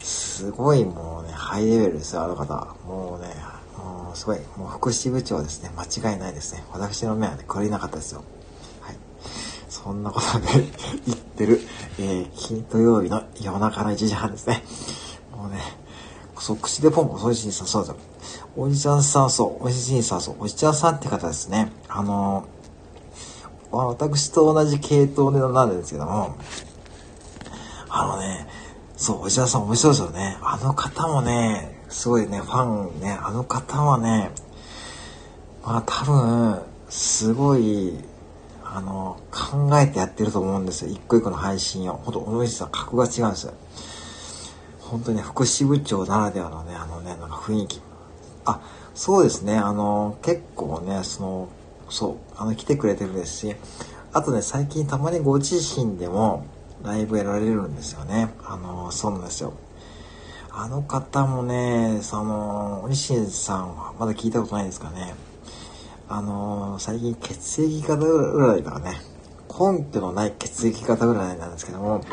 [0.00, 2.54] すごいもうね、ハイレベルですよ、あの方。
[2.86, 3.34] もうね、
[3.76, 5.70] もうすごい、もう福祉部長ですね。
[5.76, 6.62] 間違いないですね。
[6.72, 8.22] 私の目はね、くれなかったですよ。
[8.82, 8.96] はい。
[9.68, 10.46] そんなことで
[11.06, 11.60] 言ってる、
[11.98, 14.62] えー、金土曜日の夜中の1時半ですね。
[15.42, 15.58] もうね、
[16.38, 17.96] そう、口でポンポン、おじいさん、そうだ。
[18.56, 21.72] おじちゃんさん、そう、おじいさん、そう、おじちゃんさんって方ですね。
[21.88, 26.36] あのー、私と同じ系統でなんですけども、
[27.88, 28.46] あのね、
[28.96, 30.38] そう、おじちゃんさん面白いですよね。
[30.42, 34.30] あの方もね、すごいね、ファンね、あの方はね、
[35.64, 37.98] まあ多分、すごい、
[38.64, 40.92] あの、考えてやってると思うんですよ。
[40.92, 41.96] 一個一個の配信を。
[41.96, 43.54] ほんと、おじさん格が違うんですよ。
[44.92, 47.80] 本当に、福祉部長ならではのね、あのね、なんか雰囲気。
[48.44, 48.60] あ、
[48.94, 51.48] そうですね、あの、結構ね、その、
[51.88, 53.56] そう、あの、来てくれてるですし、
[54.12, 56.44] あとね、最近たまにご自身でも
[56.84, 58.34] ライブやられるんですよね。
[58.44, 59.54] あの、そうなんですよ。
[60.50, 65.14] あの方もね、その、西さんはまだ聞いたことないんですかね。
[66.06, 69.00] あの、最近血液型占いからね、
[69.48, 72.04] 根拠のない血液型占いなんですけども、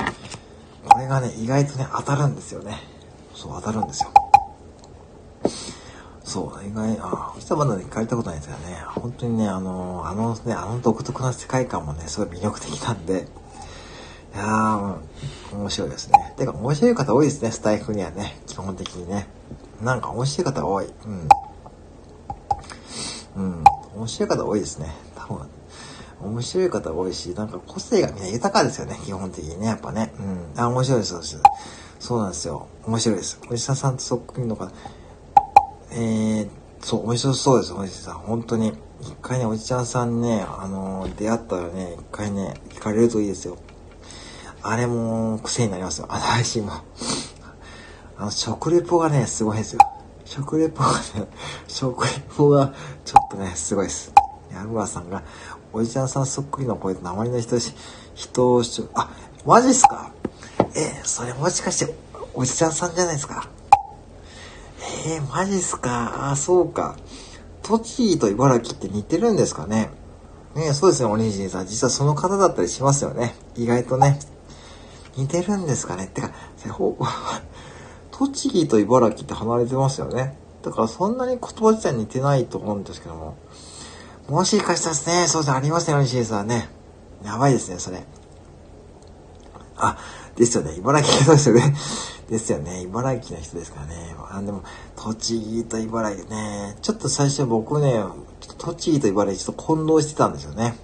[0.89, 2.77] これがね、意外とね、当たるんですよね。
[3.33, 4.09] そう、当たるんですよ。
[6.23, 8.83] そう、意外、あ、藤田まだ、聞かれたことないんですよね。
[8.87, 13.27] 本当にね、あの、あのね、あの独特な世界観もね、すごい魅力的なんで、
[14.35, 14.97] いやー、
[15.53, 16.33] うん、面白いですね。
[16.37, 19.27] てか、面白い方多いですね、スタイフにはね、基本的にね。
[19.81, 20.85] なんか面白い方多い。
[20.85, 21.29] うん。
[23.37, 23.63] うん、
[23.95, 24.93] 面白い方多いですね。
[25.15, 25.47] 多分、
[26.21, 30.13] 面白い方多いし、なんか個性がみんな豊かですよね、基本的にね、やっぱね。
[30.19, 30.61] うん。
[30.61, 31.41] あ、面白いです、そうです。
[31.99, 32.67] そうなんですよ。
[32.85, 33.39] 面白いです。
[33.49, 34.71] おじさんさんとそっくりのか、
[35.91, 36.49] えー、
[36.81, 38.15] そう、面白そうです、おじさん。
[38.15, 38.73] 本当に。
[39.01, 43.57] 一回ね、おじちゃんさんね、あのー、出会ったらね、一回ね、聞かれるといいですよ。
[44.61, 46.07] あれも癖になりますよ。
[46.09, 46.73] あの配信も。
[48.17, 49.79] あの、食レポがね、すごいですよ。
[50.25, 51.27] 食レポがね、
[51.67, 52.73] 食レポが
[53.05, 54.13] ちょっとね、すごいです。
[54.53, 55.23] ヤルバさんが、
[55.71, 57.73] おじちゃんさんそっくりの声と鉛の人し、
[58.15, 59.09] 人をしち、あ、
[59.45, 60.11] マジっすか？
[60.75, 61.95] え、それもしかして、
[62.33, 63.47] おじちゃんさんじゃないですか？
[65.07, 66.31] えー、マジっすか？
[66.31, 66.97] あ、そうか。
[67.61, 69.91] 栃木と茨城って似てるんですかね？
[70.55, 71.67] ねそうですね、おにじいさん。
[71.67, 73.35] 実はその方だったりしますよね。
[73.55, 74.19] 意外とね。
[75.15, 76.05] 似てるんですかね？
[76.05, 76.31] ってか、
[76.73, 76.97] ほ
[78.11, 80.35] 栃木と茨城って離れてますよね。
[80.63, 83.37] だからそんなに言葉自体似てないと思うんですけども。
[84.29, 86.69] もしかしたらですね、そうです、ありますよ、西井さんね。
[87.25, 88.03] やばいですね、それ。
[89.75, 89.97] あ、
[90.35, 91.75] ですよね、茨城の人ですよね。
[92.29, 94.15] ですよね、茨城の人ですからね。
[94.29, 94.61] あ、でも、
[94.95, 98.03] 栃木と茨城ね、ちょっと最初僕ね、
[98.59, 100.77] 栃木と茨城ちょっと混同してたんですよね。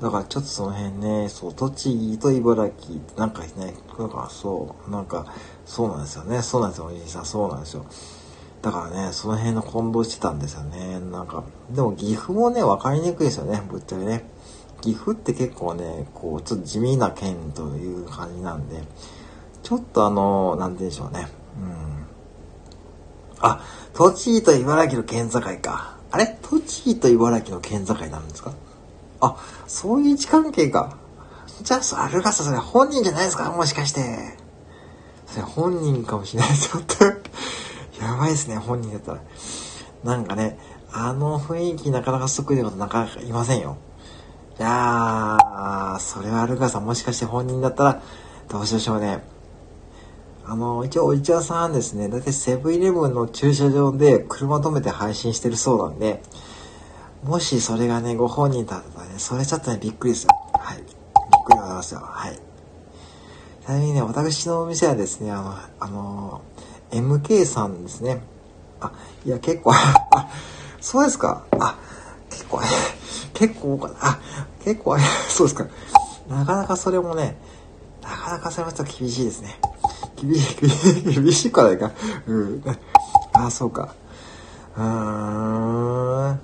[0.00, 5.26] だからちょっとその辺ね、そう、栃木と茨城ってなんかね、なんかそう、なんか、
[5.66, 6.40] そうなんですよね。
[6.42, 7.84] そうなんですよ、おじいさん、そうなんですよ。
[8.62, 11.00] だからね、その辺の混同してたんですよね。
[11.10, 14.24] なんか、でも岐阜もね、わかりにくいですよね、ぶっちゃけね。
[14.80, 18.82] 岐阜って結構ね、こう、ちょっと地味な県という感じなんで、
[19.62, 21.28] ちょっとあの、なんて言うんでしょうね。
[21.60, 22.06] うん。
[23.40, 25.96] あ、栃木と茨城の県境か。
[26.12, 26.38] あれ？
[26.42, 28.52] 栃木と茨城の県境なんですか？
[29.20, 30.96] あ、そういう位置関係か。
[31.62, 33.50] じゃあ、それ、アルガサそれ本人じゃないですか？
[33.50, 34.38] もしかして。
[35.26, 36.68] それ本人かもしれないです。
[36.70, 36.94] ちょっと
[38.02, 39.20] やばいですね、本人だったら。
[40.02, 40.58] なんかね、
[40.92, 43.76] あの雰囲気なかなかそっくりなことなかなかいませんよ。
[44.58, 48.02] いやー、それはルガさんもしかして本人だったら、
[48.48, 49.22] どうしましょうね。
[50.44, 56.20] あの、一応おいちゃんさんですね、だいたいセブンイレブンの駐車場で車止めて配信してるそうなんで、
[57.22, 60.30] もしそれがね、ご本人だったらね、それちょっとね、びっくりですよ。
[60.52, 60.78] はい。
[60.78, 60.86] びっ
[61.44, 62.00] くりでございますよ。
[62.02, 62.34] はい。
[63.64, 66.42] ちなみにね、私のお店はですね、あの、あの、
[66.92, 68.22] MK さんですね。
[68.80, 68.92] あ、
[69.24, 70.28] いや、結構 あ、
[70.80, 71.44] そうですか。
[71.58, 71.76] あ、
[72.30, 72.60] 結構、
[73.34, 74.18] 結構、あ、
[74.64, 74.96] 結構、
[75.28, 75.66] そうですか。
[76.28, 77.36] なかなかそれもね、
[78.02, 79.58] なかなかそれもちょっと厳しいですね。
[80.16, 81.90] 厳しい、厳しいかないか。
[82.26, 82.62] うん。
[83.32, 83.94] あ、そうか。
[84.76, 86.40] うーん。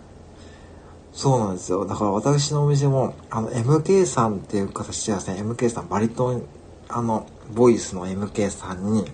[1.12, 1.84] そうなんですよ。
[1.84, 6.44] だから私のお店も、あの、MK さんっていう形でですね、MK さん、バリトン、
[6.88, 9.04] あの、ボイスの MK さんに、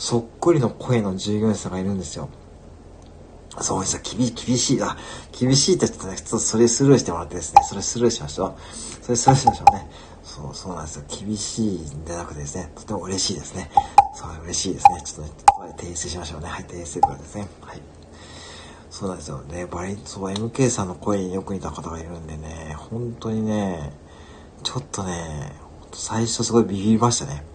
[0.00, 2.30] そっくりの声の従業員さんがいるんですよ。
[3.60, 4.00] そうですよ。
[4.02, 4.82] 厳しい厳しい。
[4.82, 4.96] あ、
[5.38, 9.04] 厳しいってちょっとね、それスルーしてもらってですね、それスルーしましょう。
[9.04, 9.86] それスルーしましょうね。
[10.24, 11.04] そう、そうなんですよ。
[11.06, 13.70] 厳しいんじゃなくてですね、とても嬉しいですね。
[14.14, 15.02] そう、嬉しいですね。
[15.04, 16.48] ちょっとね、訂正しましょうね。
[16.48, 17.46] はい、訂正からですね。
[17.60, 17.82] はい。
[18.88, 19.66] そうなんですよね。
[19.66, 23.92] バリ、そう、MK さんの声によく似た方がいるんでね、本当にね、
[24.62, 25.52] ちょっとね、
[25.92, 27.49] 最初すごいビビりましたね。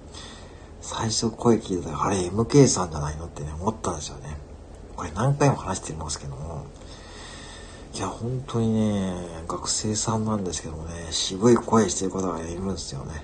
[0.87, 4.37] 最初声聞いたら、あれ MK さんじゃないのってね、思ったんですよね。
[4.95, 6.67] これ何回も話してますけども、
[7.95, 9.15] いや、本当にね、
[9.47, 13.23] 学生さんなんですけどもね、渋い声してる方がいるんですよね。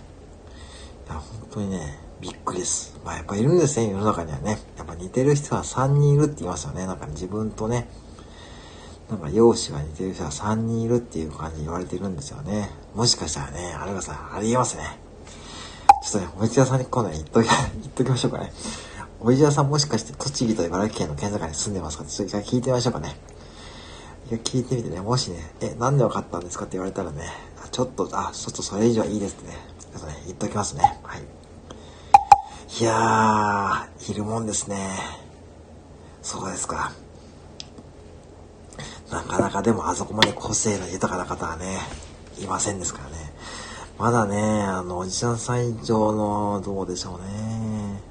[1.07, 2.99] いや、本当にね、びっくりです。
[3.05, 4.57] まあやっぱいるんですね、世の中にはね。
[4.75, 6.87] やっぱ似てる人は3人いるって言いますよね。
[6.87, 7.87] なんか自分とね、
[9.07, 12.71] なんか容姿が似てる人は3人いるっていう感じで言われてるんですよね。
[12.95, 15.10] もしかしたらね、あれがさ、ありえますね。
[16.01, 18.51] ちょっとね、おじやさんに今度言っとき、 言っときましょうかね。
[19.19, 23.15] おじやさんもしかして栃木と茨城県の県境に住んでますかちょっと一回聞いてみましょうかね。
[24.29, 27.29] いや、聞いてみてね、もしね、え、なんで分かったんですかって言われたらね、
[27.71, 30.99] ちょっと、あ、ちょっとそれ以上はいいですってね、ちょっとね、言っときますね。
[31.03, 31.21] はい。
[32.79, 34.97] いやー、いるもんですね。
[36.23, 36.91] そうですか。
[39.11, 41.77] なかなかでもあそこまで個性の豊かな方はね、
[42.39, 43.10] いませんですから。
[44.01, 48.01] まだね、あの、おじちゃんさん以上の、どうでしょうね。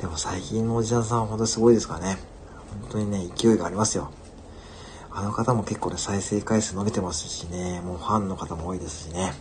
[0.00, 2.18] でも最近のおじちゃんさんは本当すごいですからね。
[2.82, 4.10] 本当にね、勢いがありますよ。
[5.08, 9.32] あの方も結構ね、再生回数伸びてますしね、もうファンの方も多いですしね。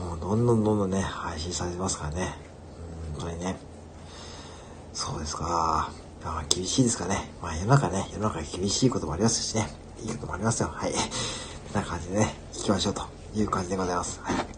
[0.00, 2.34] もうどんどんどんどんね、配信されてますからね。
[3.18, 3.56] 本当にね。
[4.94, 5.90] そうですか。
[6.24, 7.30] あ厳しいですかね。
[7.42, 9.68] まあ世の中ね、世の中厳しいこともありますしね。
[10.02, 10.70] いいこともありますよ。
[10.72, 10.92] はい。
[10.92, 10.98] こ
[11.78, 13.02] んな感じでね、行きましょうと
[13.34, 14.18] いう感じでございます。
[14.22, 14.57] はい。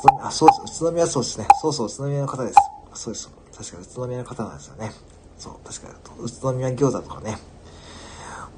[0.00, 0.82] 宇都宮、あ、そうです。
[0.84, 1.46] 宇都宮そうですね。
[1.60, 2.54] そうそう、宇都宮の方です。
[2.94, 3.30] そうです。
[3.56, 4.92] 確か宇都宮の方なんですよね。
[5.38, 5.88] そう、確か
[6.18, 7.38] 宇都宮餃子とかね。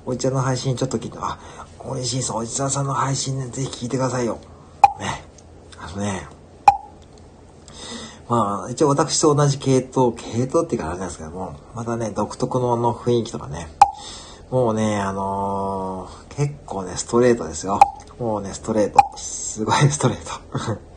[0.04, 1.38] おじちゃんの配信ちょっと聞いて、あ、
[1.78, 4.38] おいしいさん、おじちゃんさんの配信ね、ぜひ聞いてくださいよ。
[4.98, 5.24] ね。
[5.78, 6.26] あのね、
[8.28, 13.68] まあ、一応私と同じ系統、系統っていうかあれなんですけども、またね、独特のの雰囲気とかね、
[14.50, 17.80] もうね、あのー、結構ね、ストレートですよ。
[18.18, 18.98] もうね、ストレート。
[19.16, 20.80] すごいストレート。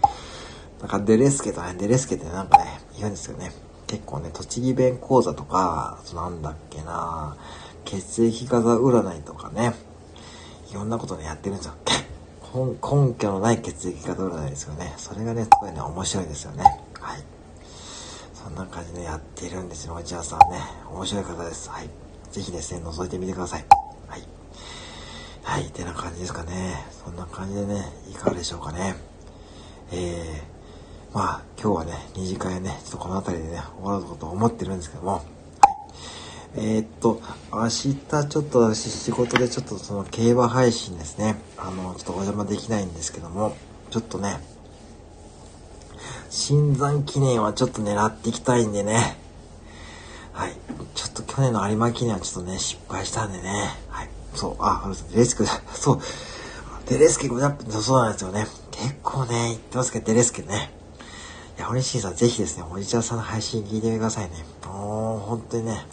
[0.85, 3.51] なんかデレスケとね、デレスケってなんかね、言うんですよね。
[3.87, 7.35] 結構ね、栃木弁講座とか、なんだっけな
[7.85, 9.73] 血液型占いとかね、
[10.69, 11.73] いろんなことね、やってるんですよ。
[12.53, 14.93] 根拠のない血液型占いですよね。
[14.97, 16.63] それがね、すごいね、面白いですよね。
[16.99, 17.23] はい。
[18.35, 19.95] そんな感じでやってるんですよ。
[19.95, 20.59] 内田さんね、
[20.91, 21.67] 面白い方です。
[21.67, 21.89] はい。
[22.31, 23.65] ぜひですね、覗いてみてください。
[24.07, 24.21] はい。
[25.41, 26.85] はい、ってな感じですかね。
[27.03, 28.95] そんな感じでね、いかがでしょうかね。
[29.91, 30.54] えー、
[31.15, 35.23] まあ、今日はね、二次会ね、ちょっとこの辺りでね、終わろうと思ってるんですけども、
[36.57, 37.21] えー、っと、
[37.53, 37.95] 明日
[38.27, 43.55] ちょっと私仕事でちょっとその競馬配信ですね、あの、ちょっとお邪魔できないんですけども、
[43.91, 44.41] ちょっとね、
[46.29, 49.15] 新山記念はちょっと狙っていきたいんでね、
[50.33, 50.51] はい。
[50.95, 54.09] ちょっと去年の有馬記念はちょっとね、失敗したんでね、はい。
[54.33, 55.99] そう、あ、デレスケ、 そう、
[56.89, 58.45] デレスケ500、そうなんですよね。
[58.71, 60.74] 結構ね、言ってますけど、デレスケね。
[61.57, 64.45] いや、嬉しいさん、ぜひですね、森ちゃんさんの配信聞いてみてくださいね。
[64.65, 65.85] もう、本当にね、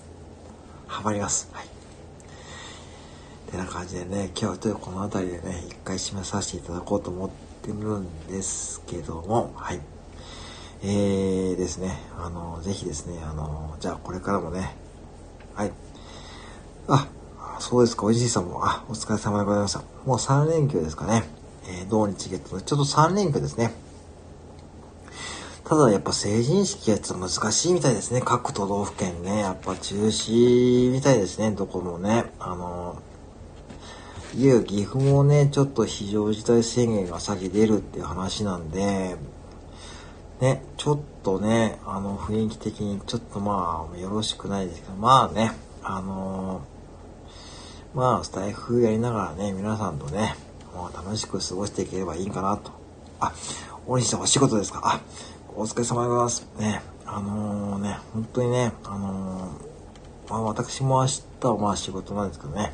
[0.89, 1.49] ハマります。
[1.53, 1.67] はい。
[3.53, 7.31] てな感じでね、今日はとこの辺りでね、一回締めさせていただこうと思っ
[7.63, 9.81] てるんですけども、はい。
[10.83, 14.75] えーですね、あの、ぜひですね、あの、じゃあこれからもね、
[15.55, 15.73] はい。
[16.89, 17.07] あ、
[17.61, 19.81] そうですか、おいしいさんも、あ、お疲れ様でございました。
[20.07, 21.23] もう3連休ですかね。
[21.69, 23.73] えー、土日月と、ちょっと3連休ですね。
[25.73, 28.20] ただやっぱ成人式やつ難しいみたいですね。
[28.23, 29.39] 各都道府県ね。
[29.39, 31.51] やっぱ中止みたいですね。
[31.53, 32.27] どこもね。
[32.39, 33.01] あの、
[34.37, 39.16] いよいよ岐阜もね、ちょっと非常事態宣言が先出るっていう話なんで、
[40.43, 45.53] ね、ちょっとね、あの、雰囲気的にちょっとまあ、よろしくないですけど、まあね、
[45.83, 50.37] あのー、まあ、スタイフやりながらね、皆さんとね、
[50.75, 52.73] まあ、楽しく過ごしていければいいかなと。
[53.20, 53.33] あ、
[53.87, 54.81] 大西さんお仕事ですか？
[54.85, 55.01] あ、
[55.55, 56.47] お疲れ様でございます。
[56.59, 62.73] ね、あのー、ね、本当にね、あのー、まあ、私も明日はまあ仕事なんですけどね。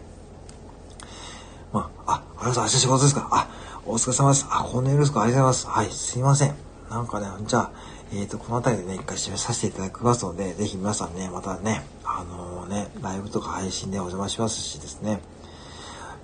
[1.73, 2.75] まあ、あ、ありがとうございます。
[2.75, 3.29] 明日仕事ですか？
[3.33, 3.49] あ、
[3.85, 4.47] お疲れ様です。
[4.49, 5.79] あ、こんなよろしくありがとうございます。
[5.79, 6.55] はい、すいません。
[6.89, 7.71] なんかね、じゃあ、
[8.13, 15.21] えっ、ー、と、この辺りでね、一回締めさせていただきますので、ぜひ皆さんね、またね、あのー、ね、ライブとか配信でお邪魔しますしですね。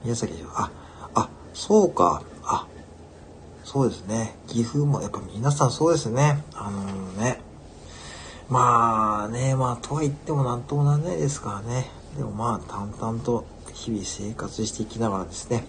[0.05, 0.71] 宮崎、あ、
[1.15, 2.69] あ、そうか、あ、
[3.65, 4.37] そうですね。
[4.47, 6.45] 岐阜も、やっぱ皆さんそうですね。
[6.55, 7.41] あのー、ね。
[8.49, 11.91] まあね、まあ、とは言ってもなんともなんないですからね。
[12.17, 15.65] でもまあ、淡々と日々生活していきながらですね。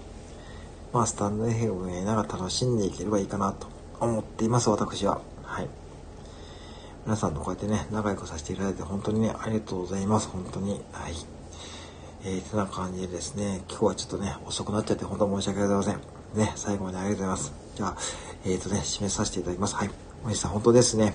[0.93, 3.67] まあ、スタンド FM をやりながら楽しんでいければいいかなと
[3.99, 5.21] 思っています、私は。
[5.43, 5.69] はい。
[7.05, 10.27] 皆さんとこうやってね、仲良くさせていただいて本当にね、ありがとうございます。
[10.27, 10.81] 本当に。
[10.91, 11.13] はい。
[12.25, 15.95] えー、てな感じでですね、今日はちょっとね、遅くなっちゃって本当申し訳ございません。
[16.35, 17.64] ね、最後までありがとうございます。
[17.75, 17.97] じゃあ、
[18.45, 19.75] えーとね、締めさせていただきます。
[19.75, 19.89] はい。
[20.25, 21.13] おじさん、本当ですね。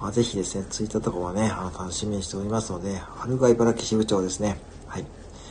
[0.00, 4.58] まあ、ぜひですね、ツイッターとかもね、あの、楽しみにしておりますので、春が茨城支部長ですね。
[4.86, 5.04] はい。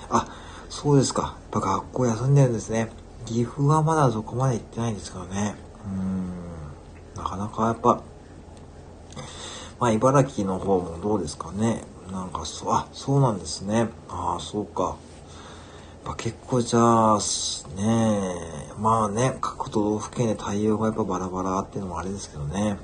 [0.10, 0.28] あ、
[0.70, 1.38] そうですか。
[1.52, 2.90] やっぱ学校休んでるんですね。
[3.26, 5.56] 岐阜はまだそこまで行ってないんですけどね。
[5.86, 6.34] うーん。
[7.16, 8.02] なかなかやっぱ、
[9.80, 11.84] まあ、茨城の方もどうですかね。
[12.12, 13.90] なんか、そう、あ、そうなんですね。
[14.10, 14.96] ああ、そうか。
[16.06, 17.20] ぱ結構じゃあ、
[17.76, 18.36] ね
[18.80, 22.78] まあね、各都道府県で対応がやっぱバラバラっていうのもあれですけどね。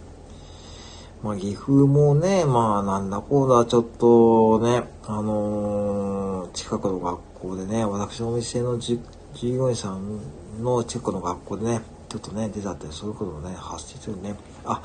[1.23, 8.99] まあ、岐阜もね、まあ、なんだこうだ、ちょっとね、あのー、近くの学校でね、私のお店の従
[9.39, 14.35] 業員さんの近くの学校でね、ちょっとね、出ちゃったり、そういうこともね、発生するね。
[14.65, 14.81] あ、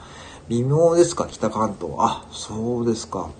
[0.48, 1.94] 微妙ですか、北関東。
[1.98, 3.30] あ、そうですか。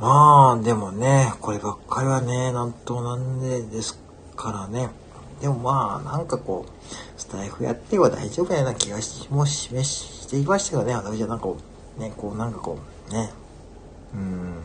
[0.00, 4.00] まあ、でもね、こればっかりはね、なんとなんでです
[4.36, 4.90] からね。
[5.40, 11.56] でもまあ、なんかこう、スタイフやっては大丈夫やな気がしも示していましたけどね、私はなんかこ
[11.98, 12.78] う、ね、こうなんかこ
[13.10, 13.30] う、ね、
[14.14, 14.62] うん。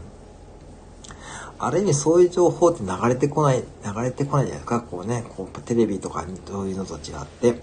[1.58, 7.62] ある意味そういう情報って流れてこない、流れてこないじゃないですか、こうね、こうテレビとかそういうのと違って。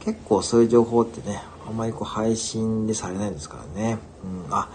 [0.00, 3.98] 結構そういう情報ってね、あんまりこう配信でされないですからね。
[4.24, 4.68] うん、あ、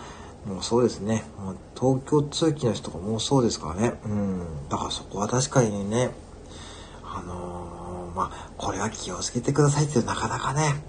[0.48, 1.26] もうそうですね。
[1.38, 4.00] もう東京通勤の人とかもうそうですからね。
[4.06, 4.70] うん。
[4.70, 6.12] だからそこは確かにね、
[7.04, 10.82] あのー、まあ、これは気をつけてくださいってなかなかね、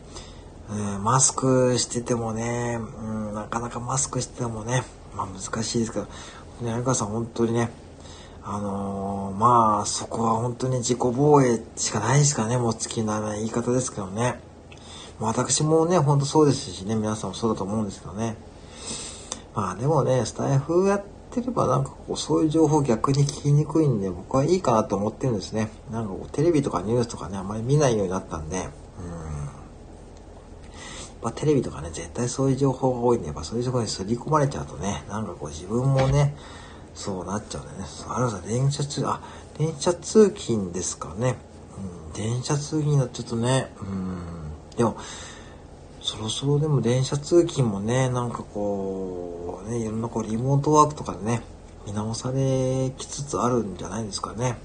[0.71, 4.85] うん、マスクしててもね、うん、なかなかマスクしててもね、
[5.17, 6.05] まあ難しいですけど、
[6.63, 7.71] ね、有川さん本当にね、
[8.45, 12.59] あのー、まあ、そこは本当に自己防衛しかないですからね。
[12.59, 14.41] もう好きな言い方ですけどね。
[15.19, 18.37] 私もね、ほんとそうですしね、皆さんもそうだと思うんですけどね。
[19.55, 25.71] まあでもね、スタイフやってればなんかこう、そういう情報逆に聞きにくいんで、僕はいいかなと思ってるんですね。
[25.91, 28.69] なんかこう、テレビとかニュースとかね、あんまり見ないようになったんで、うん。
[31.21, 36.35] ぱテレビとかね、絶対そういう情報が多いんで、やっぱそういうところに刷り込まれちゃうとね、なんかこう自分もね、
[36.95, 37.85] そうなっちゃうんでね。
[38.09, 39.21] あるさ、電車通、あ、
[39.59, 41.37] 電車通勤ですかね。
[41.77, 44.19] うん、電車通勤だとちょっとね、うん、
[44.77, 44.97] でも、
[46.19, 51.43] ろそろでも電車通勤もね、なんかこう、ね、いろんなこうリモートワークとかでね、
[51.87, 54.57] 見直されきつつあるんじゃないですかね。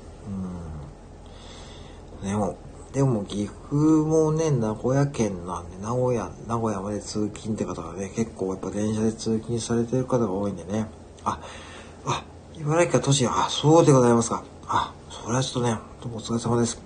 [2.22, 2.28] うん。
[2.28, 2.58] でも、
[2.94, 10.88] でも岐阜もね、名古屋県なんで、名古屋、名古屋まで通勤って方がね、結構やっぱ電車で通勤されてる方が多いんでね。
[11.24, 11.40] あ、
[12.06, 12.24] あ、
[12.56, 14.44] 茨城か都市、あ、そうでございますか。
[14.68, 16.80] あ、それはちょっとね、どうもお疲れ様です。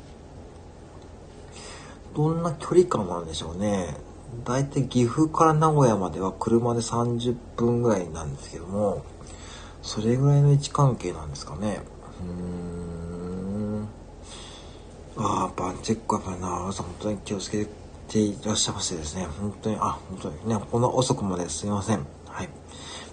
[2.15, 4.06] どんな距離感なんでしょうね。
[4.45, 9.03] だいたい岐阜から名古屋までは車で30分ぐらいなんですけども、
[9.81, 11.79] それぐらいの位置関係なんですかね。
[12.21, 13.87] うーん。
[15.17, 17.67] ああ、バンチェックはやっぱりな、本当に気をつけ
[18.07, 19.25] ていらっしゃいましてですね。
[19.39, 22.05] 本当に、あ、本当にね、こんな遅くまですいません。
[22.27, 22.49] はい。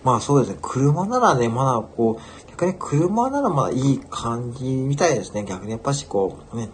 [0.02, 5.44] まあそうですね、車ならね、まだこう、逆に車ならまだいい感じみたいですね。
[5.44, 6.68] 逆にやっぱしこう、ね、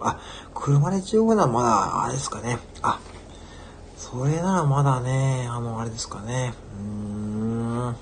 [0.00, 0.20] あ、
[0.54, 2.58] 車で15分ならまだ、あれですかね。
[2.82, 3.00] あ、
[4.00, 6.54] それならまだね、あの、あれですかね。
[6.74, 7.96] うーん。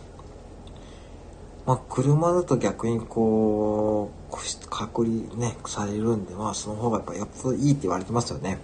[1.66, 8.58] まあ、車だと逆にこう、隔離ね、されるんで、まあ、その方がやっぱ、やっぱいいって言われてますよね。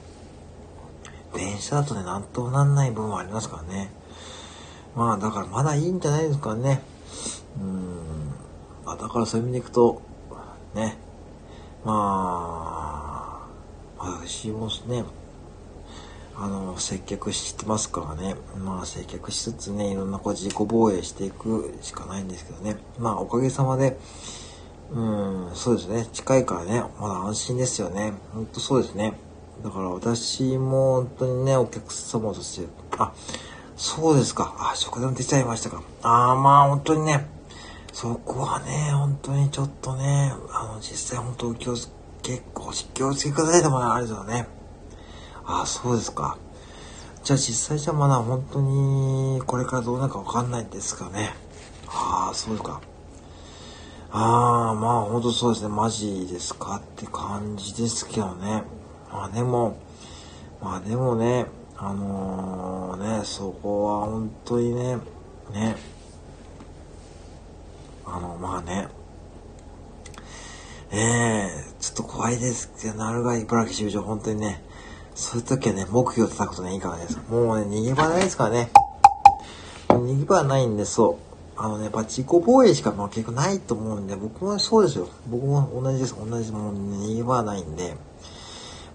[1.34, 3.90] 電車だとね、なんともなんない部分はありますからね。
[4.94, 6.80] まあ、だからまだいいんじゃないですかね。
[7.58, 8.32] うーん。
[8.86, 10.00] まあ、だからそういう意味でいくと、
[10.72, 10.96] ね。
[11.84, 13.48] ま
[13.98, 15.04] あ、私もね、
[16.36, 18.34] あの、接客してますからね。
[18.58, 22.76] まあ、接客しつつね、いろんなこう自己防衛していくしかないんですけどね。
[22.98, 23.98] まあ、おかげさまで、
[24.90, 26.06] うん、そうですね。
[26.12, 28.12] 近いからね、まだ安心ですよね。
[28.32, 29.14] ほんとそうですね。
[29.62, 32.68] だから私も本当にね、お客様として、
[32.98, 33.12] あ、
[33.76, 34.54] そうですか。
[34.58, 35.82] あ、食堂出ちゃいましたか。
[36.02, 37.26] ああ、まあ本当にね、
[37.92, 44.48] そこはね、本当にちょっとね、あの、実際本当気をつけ、結構気をつけくださいともあるよね。
[45.46, 46.38] ああ、そうですか。
[47.22, 51.34] じゃあ実際じゃあまだ本当にこれからどうなるかわかんないんですかね。
[51.88, 52.80] ああ、そうですか。
[54.10, 55.68] ああ、まあ本当そうですね。
[55.68, 58.62] マジですかって感じですけどね。
[59.12, 59.76] まあでも、
[60.62, 64.96] まあでもね、あのー、ね、そこは本当にね、
[65.52, 65.76] ね、
[68.06, 68.88] あの、まあね、
[70.90, 74.63] ええ、ちょっと怖いですけど、なるが茨城州長、本当にね、
[75.14, 77.18] そういう時はね、目標を叩くとね、いいからです。
[77.28, 78.70] もうね、逃げ場ないですからね。
[79.88, 81.34] 逃げ場はないんで、そう。
[81.56, 85.08] あのね、やっぱ自己防衛しかまあ結構ないと思うんで、僕もそうですよ。
[85.28, 86.16] 僕も同じです。
[86.16, 86.50] 同じ。
[86.50, 87.96] もう、ね、逃げ場はないんで、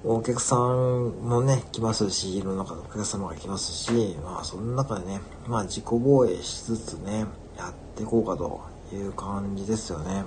[0.04, 7.26] お客さんもね、来ますし、いろんなお客様が来ますし、まあその中でね、まあ自己防衛しつつね、
[7.58, 8.62] やっていこうかと
[8.94, 10.26] いう感じですよね。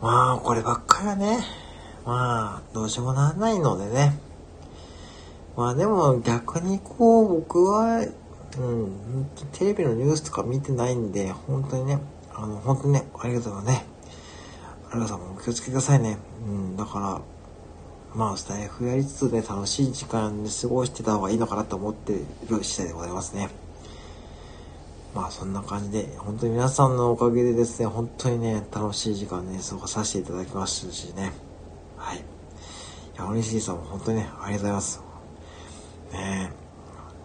[0.00, 1.44] まあこればっかりはね、
[2.04, 4.18] まあどうしようもならないのでね、
[5.56, 8.00] まあでも逆にこう僕は、
[8.58, 11.98] うん、テレビのニュースとか見てないんで、本当にね、
[12.34, 13.84] あの、本当にね、ありがとうね。
[14.90, 16.18] ありがとうもお気をつけくださいね。
[16.46, 17.20] うん、だから、
[18.14, 22.16] まあ、スタイフやりつつね、楽しい時間で過ごしてた方がいいのかなと思ってい
[22.48, 23.48] る次第でございますね。
[25.14, 31.32] まあ、そんな感じで、本当に皆さんのおかげでですね、本当にね、楽しい時間ね、過ごさせていただきましたしね。
[31.96, 32.18] はい。
[32.18, 32.20] い
[33.16, 35.11] や、おにしさんも本当にね、ありがとうございます。
[36.12, 36.52] ね。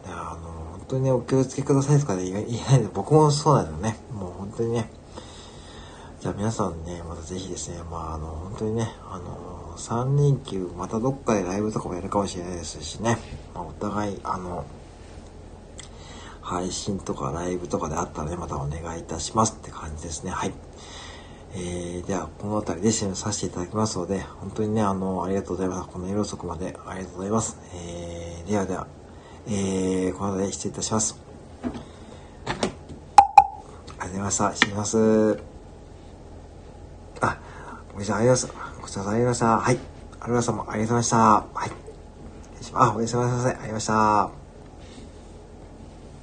[0.05, 3.97] あの、本当にね、お気をつけくださいとかで言えないで、僕もそうなのね。
[4.11, 4.89] もう本当にね。
[6.19, 13.17] じゃあ皆さんね、またぜひですね、まああの、本当にね、あの、3連休、またどっかでライブとかもやるかもしれないですしね。
[13.53, 14.65] まあ、お互い、あの、
[16.41, 20.31] 配信とかライブとかであったらね、またお願いいたしますって感じですね。
[20.31, 20.53] はい。
[21.53, 25.89] えー、では、この辺りで締めさせていただきますので、本当にね、あの、ありがとうございます。
[25.89, 27.57] この夜遅くまでありがとうございます。
[27.73, 28.87] えー、ではでは、
[29.47, 31.19] えー、この辺りで失礼いたします。
[31.65, 31.71] あり
[32.51, 34.53] がとうございました。
[34.53, 35.39] 失礼します。
[37.21, 37.37] あ、
[37.93, 38.77] ごめんなさい、ありがとうございます。
[38.81, 39.57] ごちそうさまありがとうございました。
[39.57, 39.75] はい。
[39.75, 40.53] ありがとうございました。
[40.53, 41.17] ありがとうございました。
[41.17, 41.87] はい。
[42.73, 43.45] あ、おやすみなさい。
[43.45, 44.36] ありがとうございました。